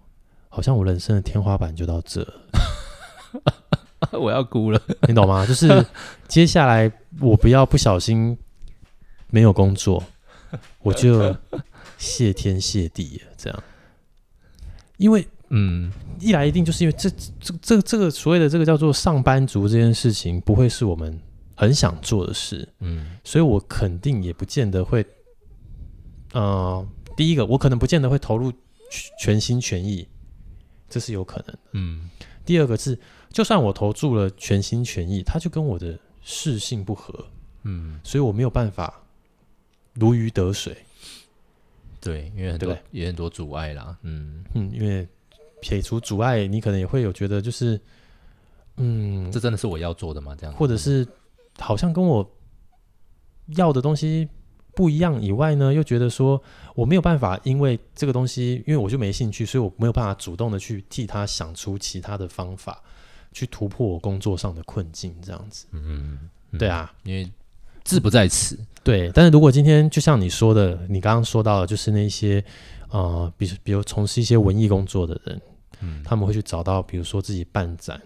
[0.49, 2.23] 好像我人生的天花板就到这，
[4.19, 5.43] 我要哭了，你懂吗？
[5.47, 5.83] 就是
[6.27, 8.37] 接下来我不要不小心
[9.31, 10.03] 没有工作，
[10.83, 11.35] 我就
[11.97, 13.63] 谢天谢地，这样。
[14.97, 21.19] 因为，嗯，一来一定就是因为这这这这个所谓的这个叫做上班族这件事情，不会是我们
[21.55, 25.03] 很想做的事，嗯，所以我肯定也不见得会，
[26.33, 28.51] 呃，第一个我可能不见得会投入
[29.19, 30.07] 全心全意。
[30.89, 31.59] 这是有可能的。
[31.71, 32.07] 嗯，
[32.45, 32.95] 第二个是，
[33.31, 37.27] 就算我投注了全心全意，他就跟我的事性不合，
[37.63, 39.01] 嗯，所以我没有办法
[39.93, 40.77] 如鱼得水。
[41.99, 43.97] 对，因为很多也很多阻碍啦。
[44.03, 45.07] 嗯嗯，因为
[45.61, 47.81] 撇除阻碍，你可能也会有觉得就是，
[48.77, 50.35] 嗯，这真的是我要做的吗？
[50.39, 51.07] 这样，或者是
[51.57, 52.37] 好像跟我
[53.55, 54.29] 要的东西。
[54.75, 56.41] 不一样以外呢，又觉得说
[56.73, 62.81] 我没有办法，因为这个东西，因为我就没兴趣，所以我没有办法主动的去替他想出其他的方法，
[63.31, 65.67] 去突破我工作上的困境，这样子。
[65.71, 66.17] 嗯，
[66.51, 67.29] 嗯，对啊，因为
[67.83, 68.57] 志不在此。
[68.83, 72.43] 对，但是如果今天就像你说的，你刚刚说到的，就是那些
[72.89, 75.41] 呃，比如比如从事一些文艺工作的人，
[75.81, 78.01] 嗯，他们会去找到，比如说自己办展，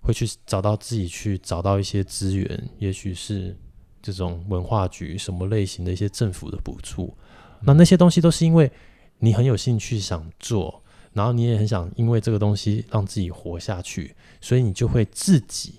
[0.00, 3.56] 会去找到自己去找到一些资源，也许是。
[4.02, 7.16] 这种文化局什么类型的一些政府的补助，
[7.62, 8.70] 那那些东西都是因为
[9.18, 10.82] 你很有兴趣想做，
[11.12, 15.74] 然后你也很想因为这个东西让自己活下去，所以你就会自己，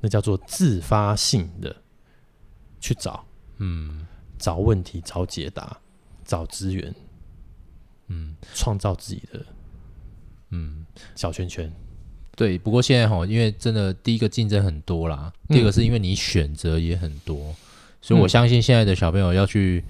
[0.00, 1.74] 那叫做自发性的
[2.78, 3.24] 去找，
[3.56, 4.06] 嗯，
[4.38, 5.80] 找问题、找解答、
[6.24, 6.94] 找资源，
[8.08, 9.46] 嗯，创造自己的，
[10.50, 10.84] 嗯，
[11.14, 11.72] 小圈圈。
[12.38, 17.52] 对，不过现在哈，因为真的第一个竞争很多啦，嗯、第二个是因为你选择也很多，
[18.00, 19.82] 所以我相信现在的小朋友要去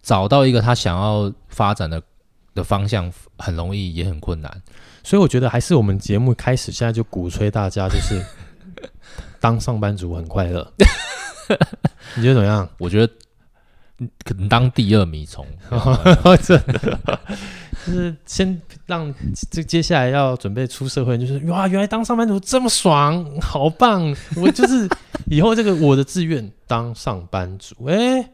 [0.00, 2.00] 找到一个他想要发展的
[2.54, 4.62] 的方向，很容易也很困难。
[5.02, 8.24] 所以我觉得还是我们节目开始现在就鼓吹大家就是
[9.40, 10.72] 当上班族很快乐，
[12.14, 12.68] 你觉得怎么样？
[12.78, 13.12] 我觉得
[14.22, 15.44] 可能当第二米虫，
[16.46, 17.18] 真的。
[17.86, 19.12] 就是先让
[19.50, 24.14] 这接下来要准备出社会，就是哇，原来当上班族这么爽，好棒！
[24.36, 24.88] 我就是
[25.26, 27.74] 以后这个我的志愿当上班族。
[27.86, 28.30] 哎、欸，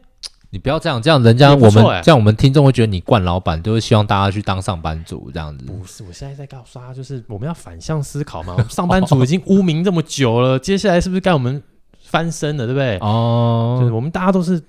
[0.51, 5.65] 你不要这样，这样人家我们、欸、这样我们听众会觉得你惯老板，都会希望大家去当上班族这样子。
[5.65, 8.55] 不是，我现在在告诉他，就是我们要反向思考嘛。
[8.69, 11.61] 上班族已经污名这么久了， 接下来是不是该我们
[12.03, 12.97] 翻身了，对不对？
[12.99, 14.61] 哦，就是我们大家都是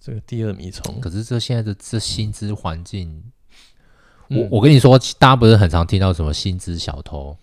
[0.00, 1.00] 这个第二米虫。
[1.00, 3.22] 可是这现在的这薪资环境。
[4.30, 7.36] 我我跟你说，大家不是很常听到什么薪资小偷，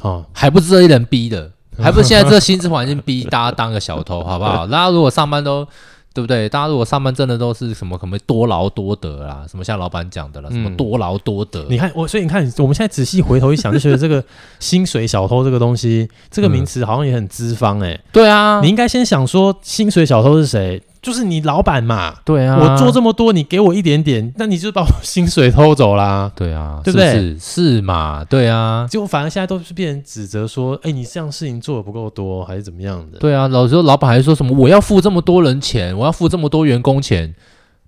[0.00, 4.66] 哦，还不是这些人逼的，还不是现在这薪资环境逼大家当个小偷， 好不好？
[4.66, 5.66] 大家如果上班都
[6.14, 6.48] 对不对？
[6.48, 11.64] 大家如果上班真的都是什么可能多劳多得啦，什么像老板讲的啦，什么多劳多得。
[11.68, 14.24] 你看我，所以你看，我们现在仔细回头一想，就觉得这个
[14.58, 18.00] 薪水小偷这个东西，这个名词好像也很资方哎。
[18.10, 20.82] 对啊，你应该先想说薪水小偷是谁？
[21.00, 27.12] 就是你老板嘛，对啊，我做这么多，你给我一点点，那你就把我薪水偷走啦，对啊，对不对？
[27.12, 33.18] 是，是嘛，对啊，结果反而现在都是变成指责说，哎，你这样事情做的不够多，还是怎么样的？
[33.18, 37.34] 对啊，老时候老板还是说什么我要付这么多人钱，我要付这么多员工钱，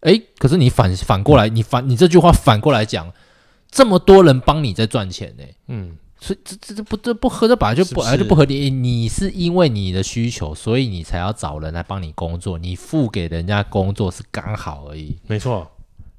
[0.00, 3.10] 哎，可是你反反过来，你反你这句话反过来讲，
[3.70, 5.96] 这么多人帮你在赚钱呢，嗯。
[6.20, 8.68] 所以这这这不这不合，这本来就本来就不合理。
[8.68, 12.58] 你是因为你的需求，所以你才要找人来帮你工作。
[12.58, 15.66] 你付给人家工作是刚好而已，没错。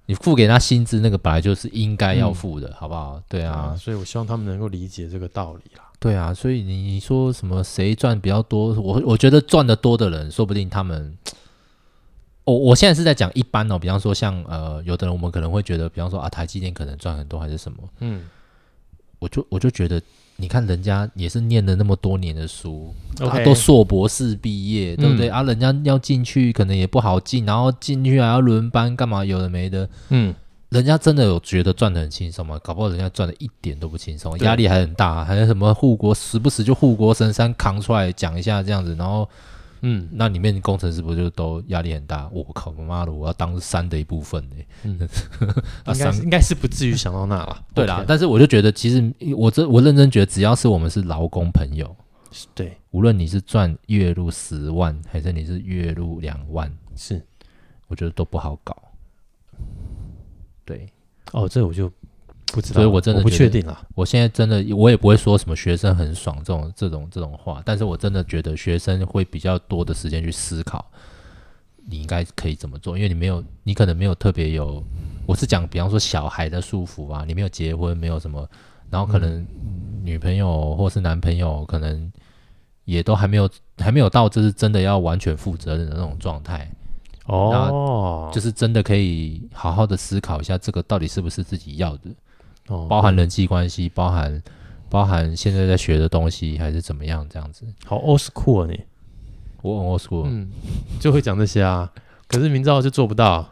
[0.07, 3.21] 你付给他薪资，那个本来就是应该要付的，嗯、好不好？
[3.29, 5.83] 对啊，对啊，所以我希望他们能够理解这个道理啦。
[5.99, 8.73] 对啊，所以你说什么谁赚比较多？
[8.81, 11.15] 我我觉得赚的多的人，说不定他们，
[12.43, 18.23] 我我现在是在讲一般哦，比方说像呃，有的人我们可能会觉得，比方说啊，台积电可能赚很多还是什么，嗯。
[19.21, 20.01] 我就我就觉得，
[20.37, 25.29] 你看人家也是念了那么多年的书.啊，都硕博士毕业，对不对？
[25.29, 29.87] 嗯、啊，人家要进去可能也不好进，然后进去还要轮班，干嘛有的没的。
[30.09, 30.33] 嗯，
[30.69, 32.59] 人家真的有觉得赚的很轻松吗？
[32.63, 39.29] 搞不好人家赚的一点都不轻松，压力还很大，还有什么护国，时不时就护国神山扛出来讲一下这样子，然后。
[39.81, 42.29] 嗯，那里面工程师不就都压力很大？
[42.31, 44.55] 我靠，我妈的，我要当山的一部分呢。
[44.83, 44.99] 嗯，
[45.87, 47.65] 应该应该是不至于想到那了。
[47.73, 51.95] 对啦，但是我就觉得，其实我这我认真觉得，只要是我们是劳工朋友，
[52.53, 57.21] 对，无论你是赚月入十万，还是你是月入两万，是，
[57.87, 58.75] 我觉得都不好搞。
[60.63, 60.87] 对，
[61.33, 61.91] 哦，这我就。
[62.51, 63.81] 不知道，所以我真的不确定啊。
[63.95, 70.85] 我现在真的，我也不会说什么学生很爽这种这种这种话，但是我真的觉得学生会比较多的时间去思考，
[71.87, 74.83] 你应该可以怎么做，因为你没有，你可能没有特别有，
[75.25, 78.47] 我是讲，比方说小孩的束缚啊，你没有结婚，没有什么，
[78.89, 79.45] 然后可能
[80.03, 82.11] 女朋友或是男朋友，可能
[82.85, 86.69] 也都还没有 还没有到，这是真的要完全负责任的那种状态。
[87.27, 92.09] 哦，就是真的可以好好的思考一下，这个到底是不是自己要的。
[92.71, 94.41] 哦，包含人际关系，包含
[94.89, 97.27] 包含现在在学的东西，还是怎么样？
[97.29, 98.79] 这样子，好 old school 啊你，
[99.61, 100.49] 我很 old school，嗯，
[100.99, 101.91] 就会讲这些啊。
[102.27, 103.45] 可是明照就做不到，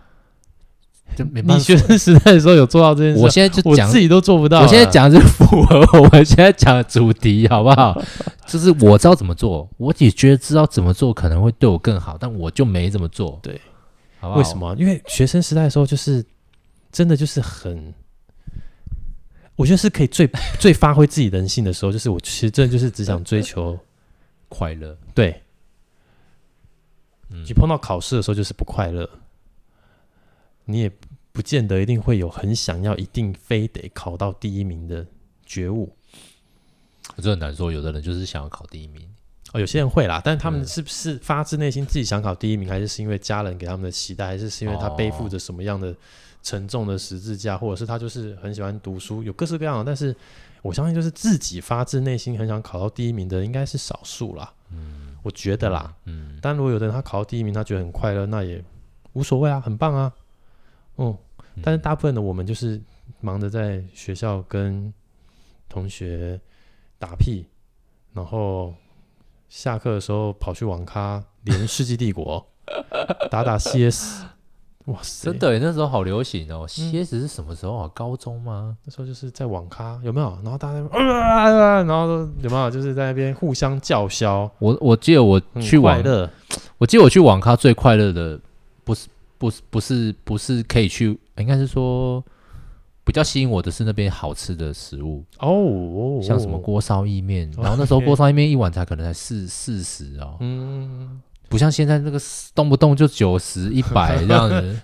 [1.17, 1.55] 就没办法。
[1.55, 4.61] 你学生时代的时候有做到这件事，我现在就讲我自己都做不到。
[4.61, 8.01] 我现在讲是符合我们现在讲的主题，好不好？
[8.47, 13.37] 就是我知道怎么做，我也觉得知道怎么做可能会对我更好，但我就没怎么做。
[13.43, 13.59] 对，
[14.19, 14.39] 好不好？
[14.39, 14.73] 为什么？
[14.79, 16.25] 因为学生时代的时候，就是
[16.91, 17.93] 真的就是很。
[19.59, 20.25] 我觉得是可以最
[20.57, 23.77] 最发挥自己人性的时候，就是我其实真的就是只想追求
[24.47, 24.97] 快乐。
[25.13, 25.43] 对，
[27.29, 29.09] 嗯你碰到考试的时候就是不快乐，
[30.63, 30.89] 你也
[31.33, 35.05] 不见得一定会有很想要一定非得考到第一名的
[35.45, 35.93] 觉悟。
[37.17, 39.05] 我这很难说，有的人就是想要考第一名
[39.51, 45.93] 哦，有些人会啦，但是他们是不是发自内心自己想考第一名，还是是因为家人给他们的期待，还是是因为他背负着什么样的？
[46.41, 49.83] 沉重的十字架，或者是他就是很喜欢读书，有各式各样的。
[49.83, 50.15] 但是
[50.61, 54.53] 我相信，就是自己发自内心很想考到第一名的，应该是少数啦。
[54.71, 55.93] 嗯，我觉得啦。
[56.05, 58.63] 嗯，但如果有的人他考到第一名，他觉得很快乐，那也
[59.13, 60.13] 无所谓啊，很棒啊。
[60.97, 61.17] 嗯，
[61.61, 62.81] 但是大部分的我们就是
[63.19, 64.93] 忙着在学校跟
[65.67, 66.39] 同学
[66.97, 67.45] 打屁，
[68.13, 68.73] 然后
[69.49, 72.45] 下课的时候跑去网咖连《世纪帝国》
[73.29, 74.25] 打打 CS。
[74.89, 76.65] 哇塞，真的，那时候好流行哦。
[76.67, 77.91] 蝎子是什么时候啊？
[77.93, 78.75] 高中吗？
[78.85, 80.29] 那时候就是在网咖，有没有？
[80.43, 82.07] 然后大家啊， 然后
[82.41, 82.69] 有没有？
[82.71, 84.49] 就是在那边互相叫嚣。
[84.59, 86.01] 我我记得我去网，
[86.77, 88.39] 我记得我去网咖最快乐的，
[88.83, 92.23] 不是不是不是不是可以去，应该是说
[93.03, 101.21] 比较吸引我的是那边好吃的食物哦，像什么锅烧意面，然后那时候锅烧意面一碗才可能才四四十哦，嗯。
[101.49, 102.21] 不像现在那个
[102.53, 104.79] 动不动就九十一百 这样子，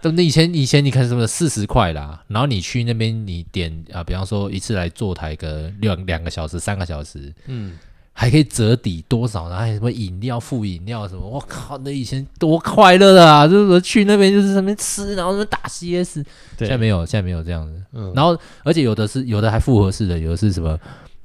[0.00, 7.76] 对，那以前以前你看什么四十块啦，然后你去那边你点啊，比方说一次来坐台个两两个小时三个小时，嗯，
[8.12, 13.48] 还可以折抵多少，然后还有什么饮料付饮料什么，我靠，那以前多快乐啊！
[13.48, 16.22] 就是去那边就是什么吃，然后什么打 CS，
[16.58, 20.78] 现在没有，现在没有这样子，嗯，然后而且有的是有的还复合式的，有的是什么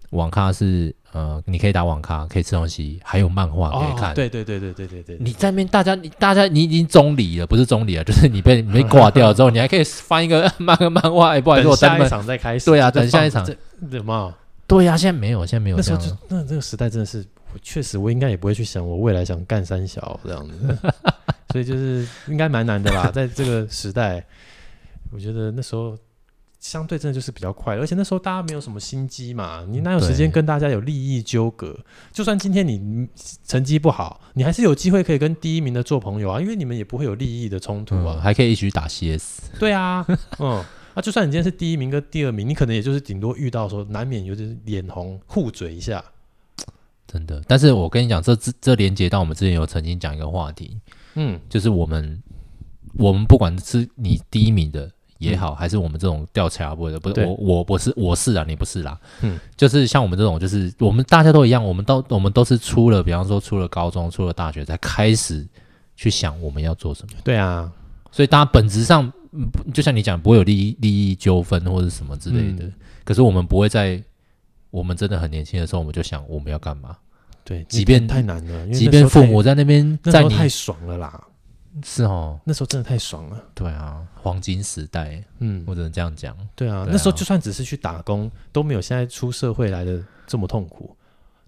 [0.09, 0.95] 网咖是。
[1.13, 4.13] 呃，你可以打网咖，可以吃东西，还有漫画可以看。
[4.13, 5.17] 对对对对对对对。
[5.19, 11.29] 你在那边，大家你大家你已经中离了，不是中离了，就是你被你被挂掉了之后，你还可以翻一个漫个漫画。
[11.29, 12.65] 哎，不好意思，我下一场再开始。
[12.65, 13.45] 对啊，等下一场。
[13.45, 13.57] 什
[14.03, 14.33] 么？
[14.67, 15.77] 对呀，现在没有，现在没有。
[15.77, 17.25] 那时候就那这个时代真的是，
[17.63, 20.77] 确实我应该也不会去想我未来想干三小这样子，
[21.53, 24.23] 所以就是应该蛮难的啦，在这个时代，
[25.11, 25.97] 我觉得那时候。
[26.59, 31.77] 相对真的就是比较快，而且那时候大家没有什么心机嘛，你哪有时间跟大家有利益纠葛？
[32.11, 33.07] 就算今天你
[33.45, 39.51] 成绩不好，你还是有机会可以跟第一名的做朋友啊，因为你们也不会有利益的冲突啊，嗯、还可以一起去打 CS。
[39.59, 46.03] 对啊，嗯，那、啊、就算你今天是第一名跟第二名，你可能也就是顶多遇到说难免有点脸红互嘴一下，
[47.07, 47.41] 真的。
[47.47, 50.77] 但是我跟你讲，这这这连接到我们之前有曾经讲一个话题，
[51.13, 52.21] 嗯，就是我们
[52.97, 54.91] 我们不管是你第一名的。
[55.19, 65.47] 也好，还是我们这种吊起来不的，不是我我我是我是啊，你不是啦，嗯，就是像我们这种，就是我们大家都一样，我们都我们都是出了，比方说出了高中，出了大学，才开始
[65.95, 67.19] 去想我们要做什么。
[67.23, 67.71] 对啊，
[68.11, 69.11] 所以大家本质上，
[69.73, 72.65] 就像你讲，不会有利益利益纠纷或者什么之类的。
[72.65, 74.01] 嗯、可是我们不会在
[74.69, 76.95] 我们真的很年轻的时候，我们就想我们要干嘛？
[77.43, 81.23] 对，即便太难了，即便父母在那边，在你太爽了啦。
[81.83, 83.43] 是哦，那时候真的太爽了。
[83.53, 86.35] 对啊，黄金时代，嗯，我只能这样讲。
[86.55, 90.95] 对啊，那时候就算只是去打工，都没有现在出社会来的这么痛苦。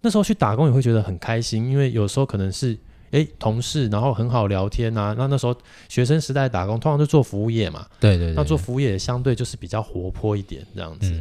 [0.01, 2.77] 那时候去打工也会觉得很开心，因为有时候可能是
[3.11, 5.13] 哎同事，然后很好聊天啊。
[5.17, 5.55] 那那时候
[5.87, 7.85] 学生时代打工，通常就做服务业嘛。
[7.99, 8.35] 对对对。
[8.35, 11.11] 那做服务业相对就是比较活泼一点，这样子，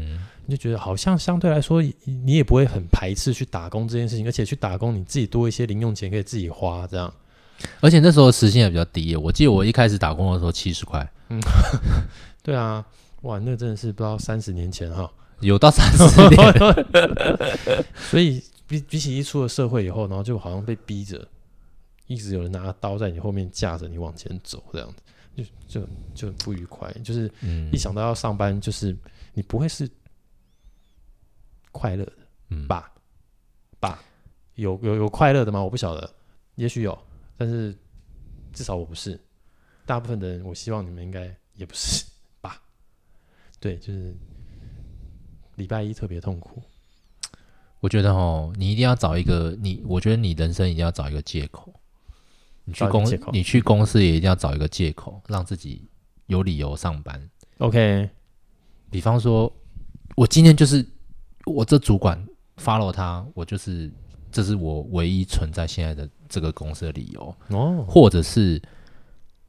[0.46, 7.12] 你就觉得好像相对来说，你也不会很排斥去打工这件事情，而且去打工你自己多一些零用钱可以自己花，这样。
[7.80, 11.06] 而且那时候时薪也比较低，我记得我一开始打工的时候七十块。
[11.28, 11.40] 嗯，
[12.42, 12.84] 对啊，
[13.22, 17.96] 哇，那真的是不知道三十年前哈，有到三十 年。
[18.10, 21.26] 所以比比起一出了社会以后，然后就好像被逼着，
[22.06, 26.90] 一直有人拿刀在你后面架着你往前走，这样子就就就很不愉快。
[27.04, 27.30] 就是
[27.72, 28.96] 一想到要上班，就是
[29.34, 29.88] 你不会是
[31.72, 32.12] 快乐的，
[32.50, 32.90] 嗯，吧？
[33.80, 34.02] 吧？
[34.54, 35.62] 有有有快乐的吗？
[35.62, 36.10] 我不晓得，
[36.54, 36.98] 也许有。
[37.38, 37.72] 但是
[38.52, 39.18] 至少我不是，
[39.86, 42.04] 大部分的人，我希望你们应该也不是
[42.40, 42.60] 吧？
[43.60, 44.12] 对，就是
[45.54, 46.60] 礼拜一特别痛苦。
[47.78, 51.72] 我觉得哦，你一定要找一个你，我觉得你人生一定要找一个借口。
[52.64, 55.88] 你去公，你去公司也一定要找一个借口，让自己
[56.26, 57.30] 有理由上班。
[57.58, 58.10] OK，
[58.90, 59.50] 比方说，
[60.16, 60.84] 我今天就是
[61.46, 62.26] 我这主管
[62.56, 63.88] follow 他，我就是。
[64.30, 68.60] 这是我唯一存在现在的这个公司的理由哦，或者是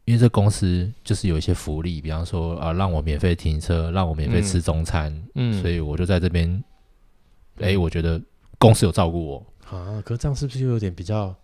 [0.05, 6.63] 因为这公司就是有一些福利，比方说啊，让我免费停车，让我免费吃中餐，嗯，所以我就在这边。
[7.61, 8.21] 哎，我觉得
[8.57, 11.35] 公司有照顾我啊，可是这样是不是又有点比较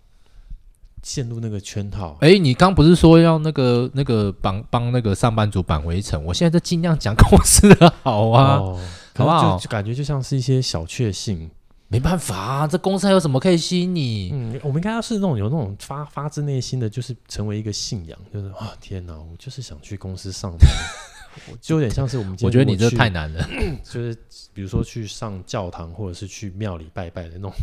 [1.03, 2.17] 陷入那个圈套？
[2.21, 6.23] 哎，你刚不是说要那个那个帮帮那个上班族扳回一城？
[6.23, 8.79] 我现在在尽量讲公司的好啊，哦、
[9.17, 9.57] 好不好？
[9.59, 11.51] 就感觉就像是一些小确幸。
[11.87, 14.31] 没办法啊，这公司还有什么可以吸引你？
[14.33, 20.67] 嗯，我们应该要是那种有那种发发自内心的，就是成为一个信仰，就是啊，天哪，我就是想去公司上班，
[21.61, 22.35] 就有点像是我们。
[22.41, 23.47] 我觉得你这太难了，
[23.85, 24.17] 就是
[24.51, 27.53] 比如说去上教堂，或者是去庙里拜拜的那种，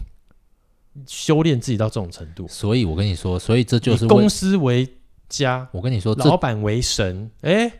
[1.04, 2.46] 修炼自己到这种程度。
[2.46, 4.88] 所以我跟你说，所以这就是公司为
[5.28, 7.28] 家，我跟你说，老板为神。
[7.40, 7.70] 哎，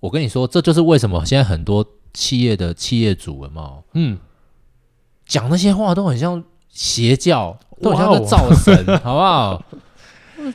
[0.00, 4.18] 我跟你说，这就是为什么现在很多企业的企业主人嘛，嗯。
[5.26, 9.62] 讲那些话都很像邪教，都很像在造神，哦、 好不好？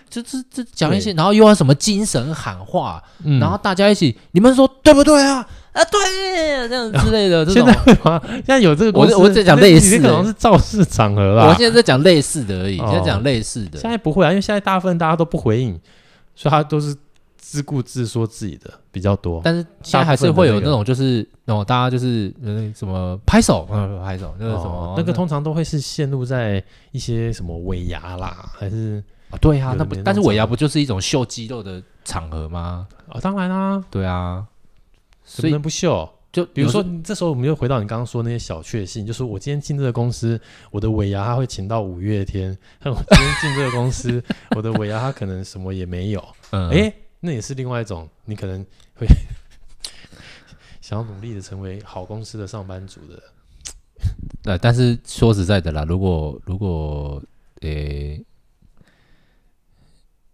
[0.10, 5.46] 这这这讲一些，然后又要什么精神喊话，嗯、然后大家一起，你们说对不对啊？
[5.74, 7.46] 啊，对，这样之类的。
[7.46, 8.22] 这种现在会吗？
[8.28, 11.48] 现在有这个我我在讲类似的，可能是造势场合吧。
[11.48, 13.80] 我现在在讲类似的而已，哦、现在讲类似的。
[13.80, 15.78] 现在不会啊，因为现在大部分大家都不回应，
[16.36, 16.96] 所以他都是。
[17.52, 32.88] 自顾自说自己的比较多，但是现在还是会有那种，就是那种大家就是嗯什么拍手，嗯 拍手，那个什么，那个通常都会是陷入在一些什么尾牙啦，还是啊对啊，那不但是尾牙不就是一种秀肌肉的场合吗？
[33.10, 34.46] 啊，当然啦，对啊，
[35.26, 36.10] 所以不能不秀？
[36.32, 40.40] 就比如说，这时候我们又回到你刚刚说那些小确幸，就是我今天进这个公司，
[40.72, 44.24] 我的尾牙他会请到五月天；我今天进这个公司，
[44.56, 46.94] 我的尾牙他可能什么也没有， 嗯，哎。
[47.22, 48.66] 那也是另外一种，你可能
[48.96, 49.08] 会
[50.82, 53.22] 想要努力的成为好公司的上班族的。
[54.44, 57.22] 对，但是说实在的啦，如果如果
[57.62, 58.26] 诶、欸，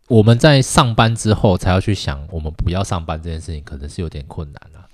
[0.08, 4.90] 我们在上班之后才要去想我们不要上班这件事情，可能是有点困难了。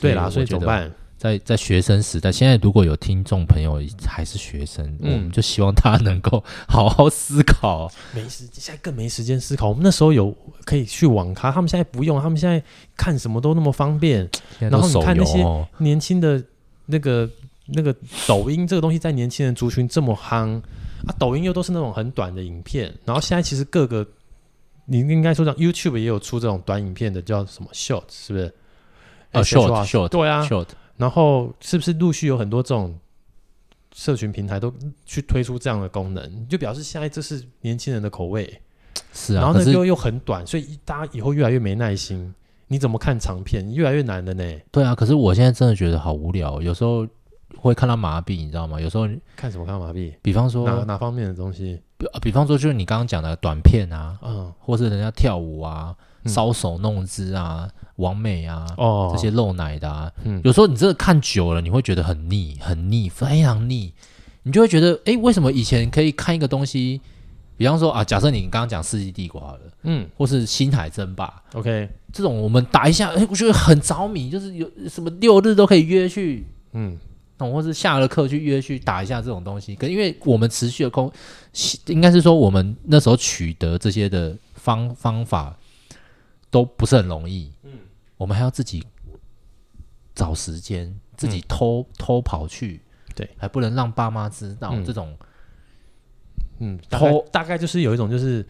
[0.00, 0.92] 对啦，所以怎么办？
[1.18, 7.90] 在在学生时代，现在如果有听众朋友还是学生，嗯，我们就希望他能够好好思考。
[8.14, 9.68] 没时间，现在更没时间思考。
[9.68, 10.36] 我们那时候有
[10.66, 12.62] 可以去网咖，他们现在不用，他们现在
[12.96, 14.28] 看什么都那么方便。
[14.58, 15.42] 然后你看那些
[15.78, 16.42] 年轻的
[16.84, 17.28] 那个
[17.66, 17.94] 那个
[18.28, 20.60] 抖音这个东西，在年轻人族群这么夯
[21.06, 22.92] 啊，抖音又都是那种很短的影片。
[23.06, 24.06] 然后现在其实各个，
[24.84, 28.54] 你应该说像 YouTube 也有出这种短影片的，叫什么 Short，是不是？
[29.32, 30.66] 啊，Short Short，对啊，Short。
[30.96, 32.98] 然后是不是陆续有很多这种
[33.92, 34.72] 社群平台都
[35.04, 36.48] 去推出这样的功能？
[36.48, 38.60] 就表示现在这是年轻人的口味，
[39.12, 39.42] 是啊。
[39.42, 42.34] 然后呢又又很短，所以大家以后越来越没耐心。
[42.68, 43.72] 你怎么看长片？
[43.72, 44.60] 越来越难了呢？
[44.72, 47.06] 对啊，可是我现在真的觉得好无聊，有时候
[47.56, 48.80] 会看到麻痹，你知道吗？
[48.80, 50.12] 有时候看什么看到麻痹？
[50.20, 51.80] 比方说哪哪方面的东西？
[51.96, 55.94] 比比方说就是你刚刚讲的短片啊，嗯，或是人家跳舞啊。
[56.26, 63.92] 搔首弄姿啊、完美啊、哦这些露奶的啊，嗯，有时候你真的看久了，你会觉得很腻，很腻，非常腻。
[64.42, 67.00] 你就会觉得，哎，为什么以前可以看一个东西，
[67.56, 71.26] 比方说啊，假设你刚刚讲《世纪帝国》好了，嗯，或是《星海争霸》
[71.58, 76.96] ，OK，这种我们打一下，哎，我觉得很着迷，就是有什么六日都可以约去，嗯。
[77.38, 81.12] 那或是下了课去约去打一下这种东西，可因为我们持续的空，
[81.88, 85.54] 应该是说我们那时候取得这些的方方法
[86.50, 87.52] 都不是很容易。
[87.62, 87.72] 嗯，
[88.16, 88.84] 我们还要自己
[90.14, 92.80] 找时间，自己偷、嗯、偷跑去，
[93.14, 95.16] 对，还不能让爸妈知道这种。
[96.58, 98.44] 嗯，偷大概就是有一种就是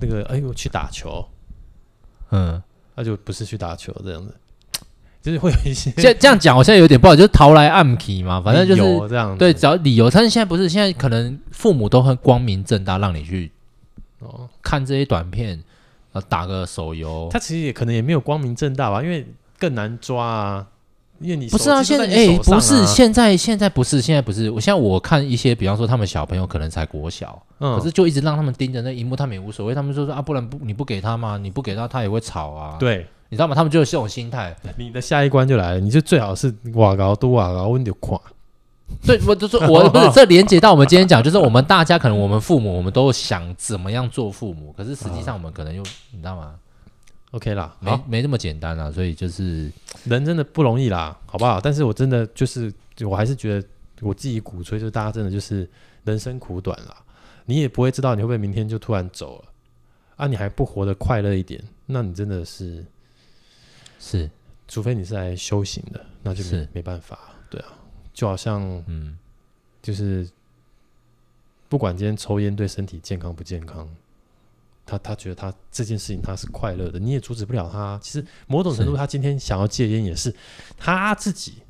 [0.00, 1.24] 那个哎呦去打球，
[2.30, 2.60] 嗯，
[2.94, 4.34] 那就不是去打球这样子。
[5.20, 9.36] 就是会有一些，这这样讲，我现在有点不好，就是逃来暗去嘛，反正就是这样。
[9.36, 13.50] 对，只要理由，但是现在不是，现在可能父母都很光明正大让你去
[14.20, 15.62] 哦看这些短片，
[16.12, 17.28] 啊，打个手游。
[17.30, 19.26] 他其实也可能也没有光明正大吧，因为
[19.58, 20.66] 更难抓啊。
[21.20, 24.48] 因为你不是啊，现在哎，不是现在，现在不是，现在不是。
[24.50, 29.74] 我现在我看一些，比方说他们小朋友可能才国小，嗯，可是就一直让他们盯着那荧幕，他们也无所谓。
[29.74, 31.36] 他们说说啊，不然不你不给他吗？
[31.36, 32.76] 你不给他，他也会吵啊。
[32.78, 33.04] 对。
[33.30, 33.54] 你知道吗？
[33.54, 34.56] 他们就是这种心态。
[34.78, 38.18] 你的下一关就来了，你就最好是瓦高多瓦高，温就垮。
[39.06, 46.54] 对，我就说， 我不是这连接到我们今天讲，就是我们大家可能我们父母，我们都想怎么样做父母，可是实际上我们可能又你知道吗
[47.30, 49.70] ？OK 啦，没没那么简单啦，所以就是
[50.04, 51.60] 人真的不容易啦，好不好？
[51.60, 52.72] 但是我真的就是，
[53.02, 53.66] 我还是觉得
[54.00, 55.68] 我自己鼓吹，就是大家真的就是
[56.04, 56.96] 人生苦短啦，
[57.46, 59.44] 你也不会知道你会不会明天就突然走了
[60.16, 62.84] 啊，你还不活得快乐一点，那你真的是。
[64.00, 64.30] 是，
[64.68, 67.18] 除非你是来修行的，那就没是没办法。
[67.50, 67.66] 对啊，
[68.18, 69.16] 就好像，嗯，
[69.80, 70.28] 就是
[71.68, 73.88] 不管今天抽烟对身体健康不健康，
[74.84, 77.96] 他他觉得他这件事情他是快乐的，你也阻止不了他。
[78.02, 80.34] 其实某种程度，他今天想要戒烟，也是
[80.76, 81.62] 他自己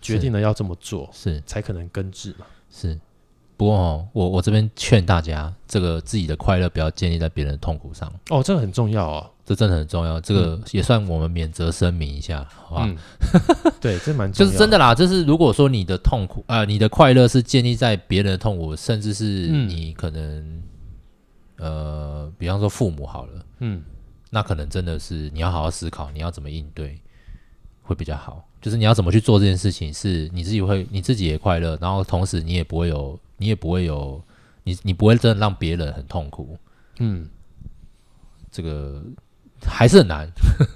[0.00, 1.42] 决定了要这么做，是。
[1.44, 2.46] 才可能根治嘛。
[2.70, 2.96] 是，
[3.62, 8.12] 不过哦，我我这边劝大家，这个自己的快乐不要建立在别人的痛苦上。
[8.30, 9.30] 哦，这个很重要啊。
[9.44, 12.86] 这真的很重要，这个也算我们免责声明一下，好吧？
[12.86, 12.96] 嗯、
[13.80, 14.92] 对，这蛮重要就是真的啦。
[14.92, 20.62] 就是如果说你的痛苦啊、呃，你的快乐是建立在别人的痛苦，甚至是你可能、嗯、
[21.58, 23.82] 呃，比方说父母好了，嗯，
[24.30, 27.00] 那可能真的是你要好好思考，你要怎么应对
[27.82, 28.44] 会比较好。
[28.62, 34.22] 就是你要怎么去做这件事情，是你自己会你自己也快乐，然后同时你也不会有，你也不会有，
[34.62, 36.56] 你你不会真的让别人很痛苦，
[37.00, 37.28] 嗯，
[38.50, 39.02] 这个。
[39.64, 40.28] 还是很难，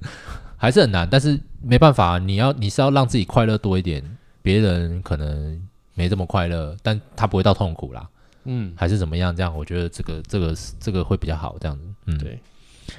[0.57, 4.01] 还是很难，但是没办法，你要你是要让自己快乐多一点，
[4.43, 5.61] 别人可能
[5.95, 8.09] 没这么快乐，但他不会到痛苦啦，
[8.45, 9.35] 嗯，还是怎么样？
[9.35, 12.39] 这样我觉得这个这个这个会比较好，这样子，嗯，对，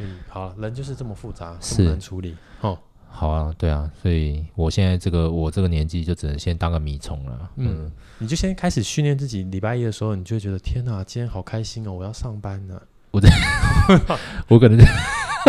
[0.01, 2.77] 嗯，好，人就是这么复杂，这么难处理，哦，
[3.09, 12.79] 好啊，对啊，所以我现在这个我这个年纪就只能先当个米虫了，嗯，嗯，你就先开始训练自己，礼拜一的时候你就会觉得天哪，今天好开心哦，我要上班呢，
[13.11, 13.29] 我在，
[14.47, 14.77] 我可能。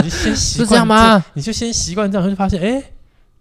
[0.00, 1.24] 你先习惯这样吗？
[1.34, 2.82] 你就先习惯这样，就发现哎，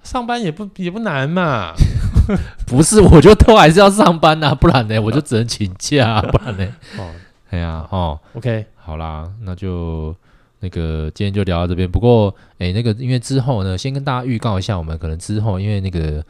[0.01, 1.71] 上班也不也不难嘛。
[2.65, 6.67] 不是，我就都还是要上班呐，不然呢，我就只能请假，不然呢。
[6.97, 7.11] 哦，
[7.51, 10.15] 哎呀，哦，OK，好啦，那就
[10.59, 11.89] 那个今天就聊到这边。
[11.89, 16.23] 不过，哎，那个因为之后呢，先跟大家预告一下，我们可能之后因为那个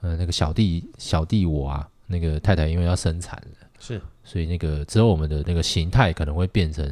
[0.00, 6.84] 呃那个小弟小弟我啊，那个太太因为要生产了，是，所以那个之后我们的那个形态可能会变成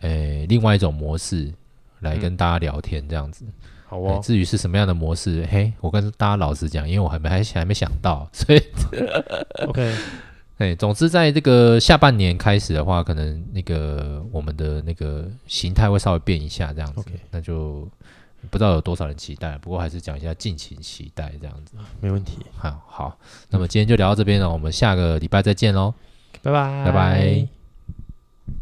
[0.00, 1.52] 呃另外一种模式。
[2.02, 3.52] 来跟大家聊天这样子，嗯、
[3.86, 4.20] 好哦。
[4.20, 8.60] 至于是什么样的模式，嘿，我跟大家老实讲，因为我还没还还没想到，所以
[9.68, 9.94] OK。
[10.62, 17.04] 哎，总之在这个下半年开始的话，可能那个我们的那个形态会稍微变一下这样子。
[17.32, 17.88] 那就
[18.48, 21.74] 不知道有多少人期待，不过还是讲一下，敬请期待这样子。
[22.00, 22.38] 没问题。
[22.56, 23.18] 好，好，
[23.50, 25.92] 那么今天就聊到这边了，我们下个礼拜再见喽，
[26.42, 27.61] 拜拜，拜拜。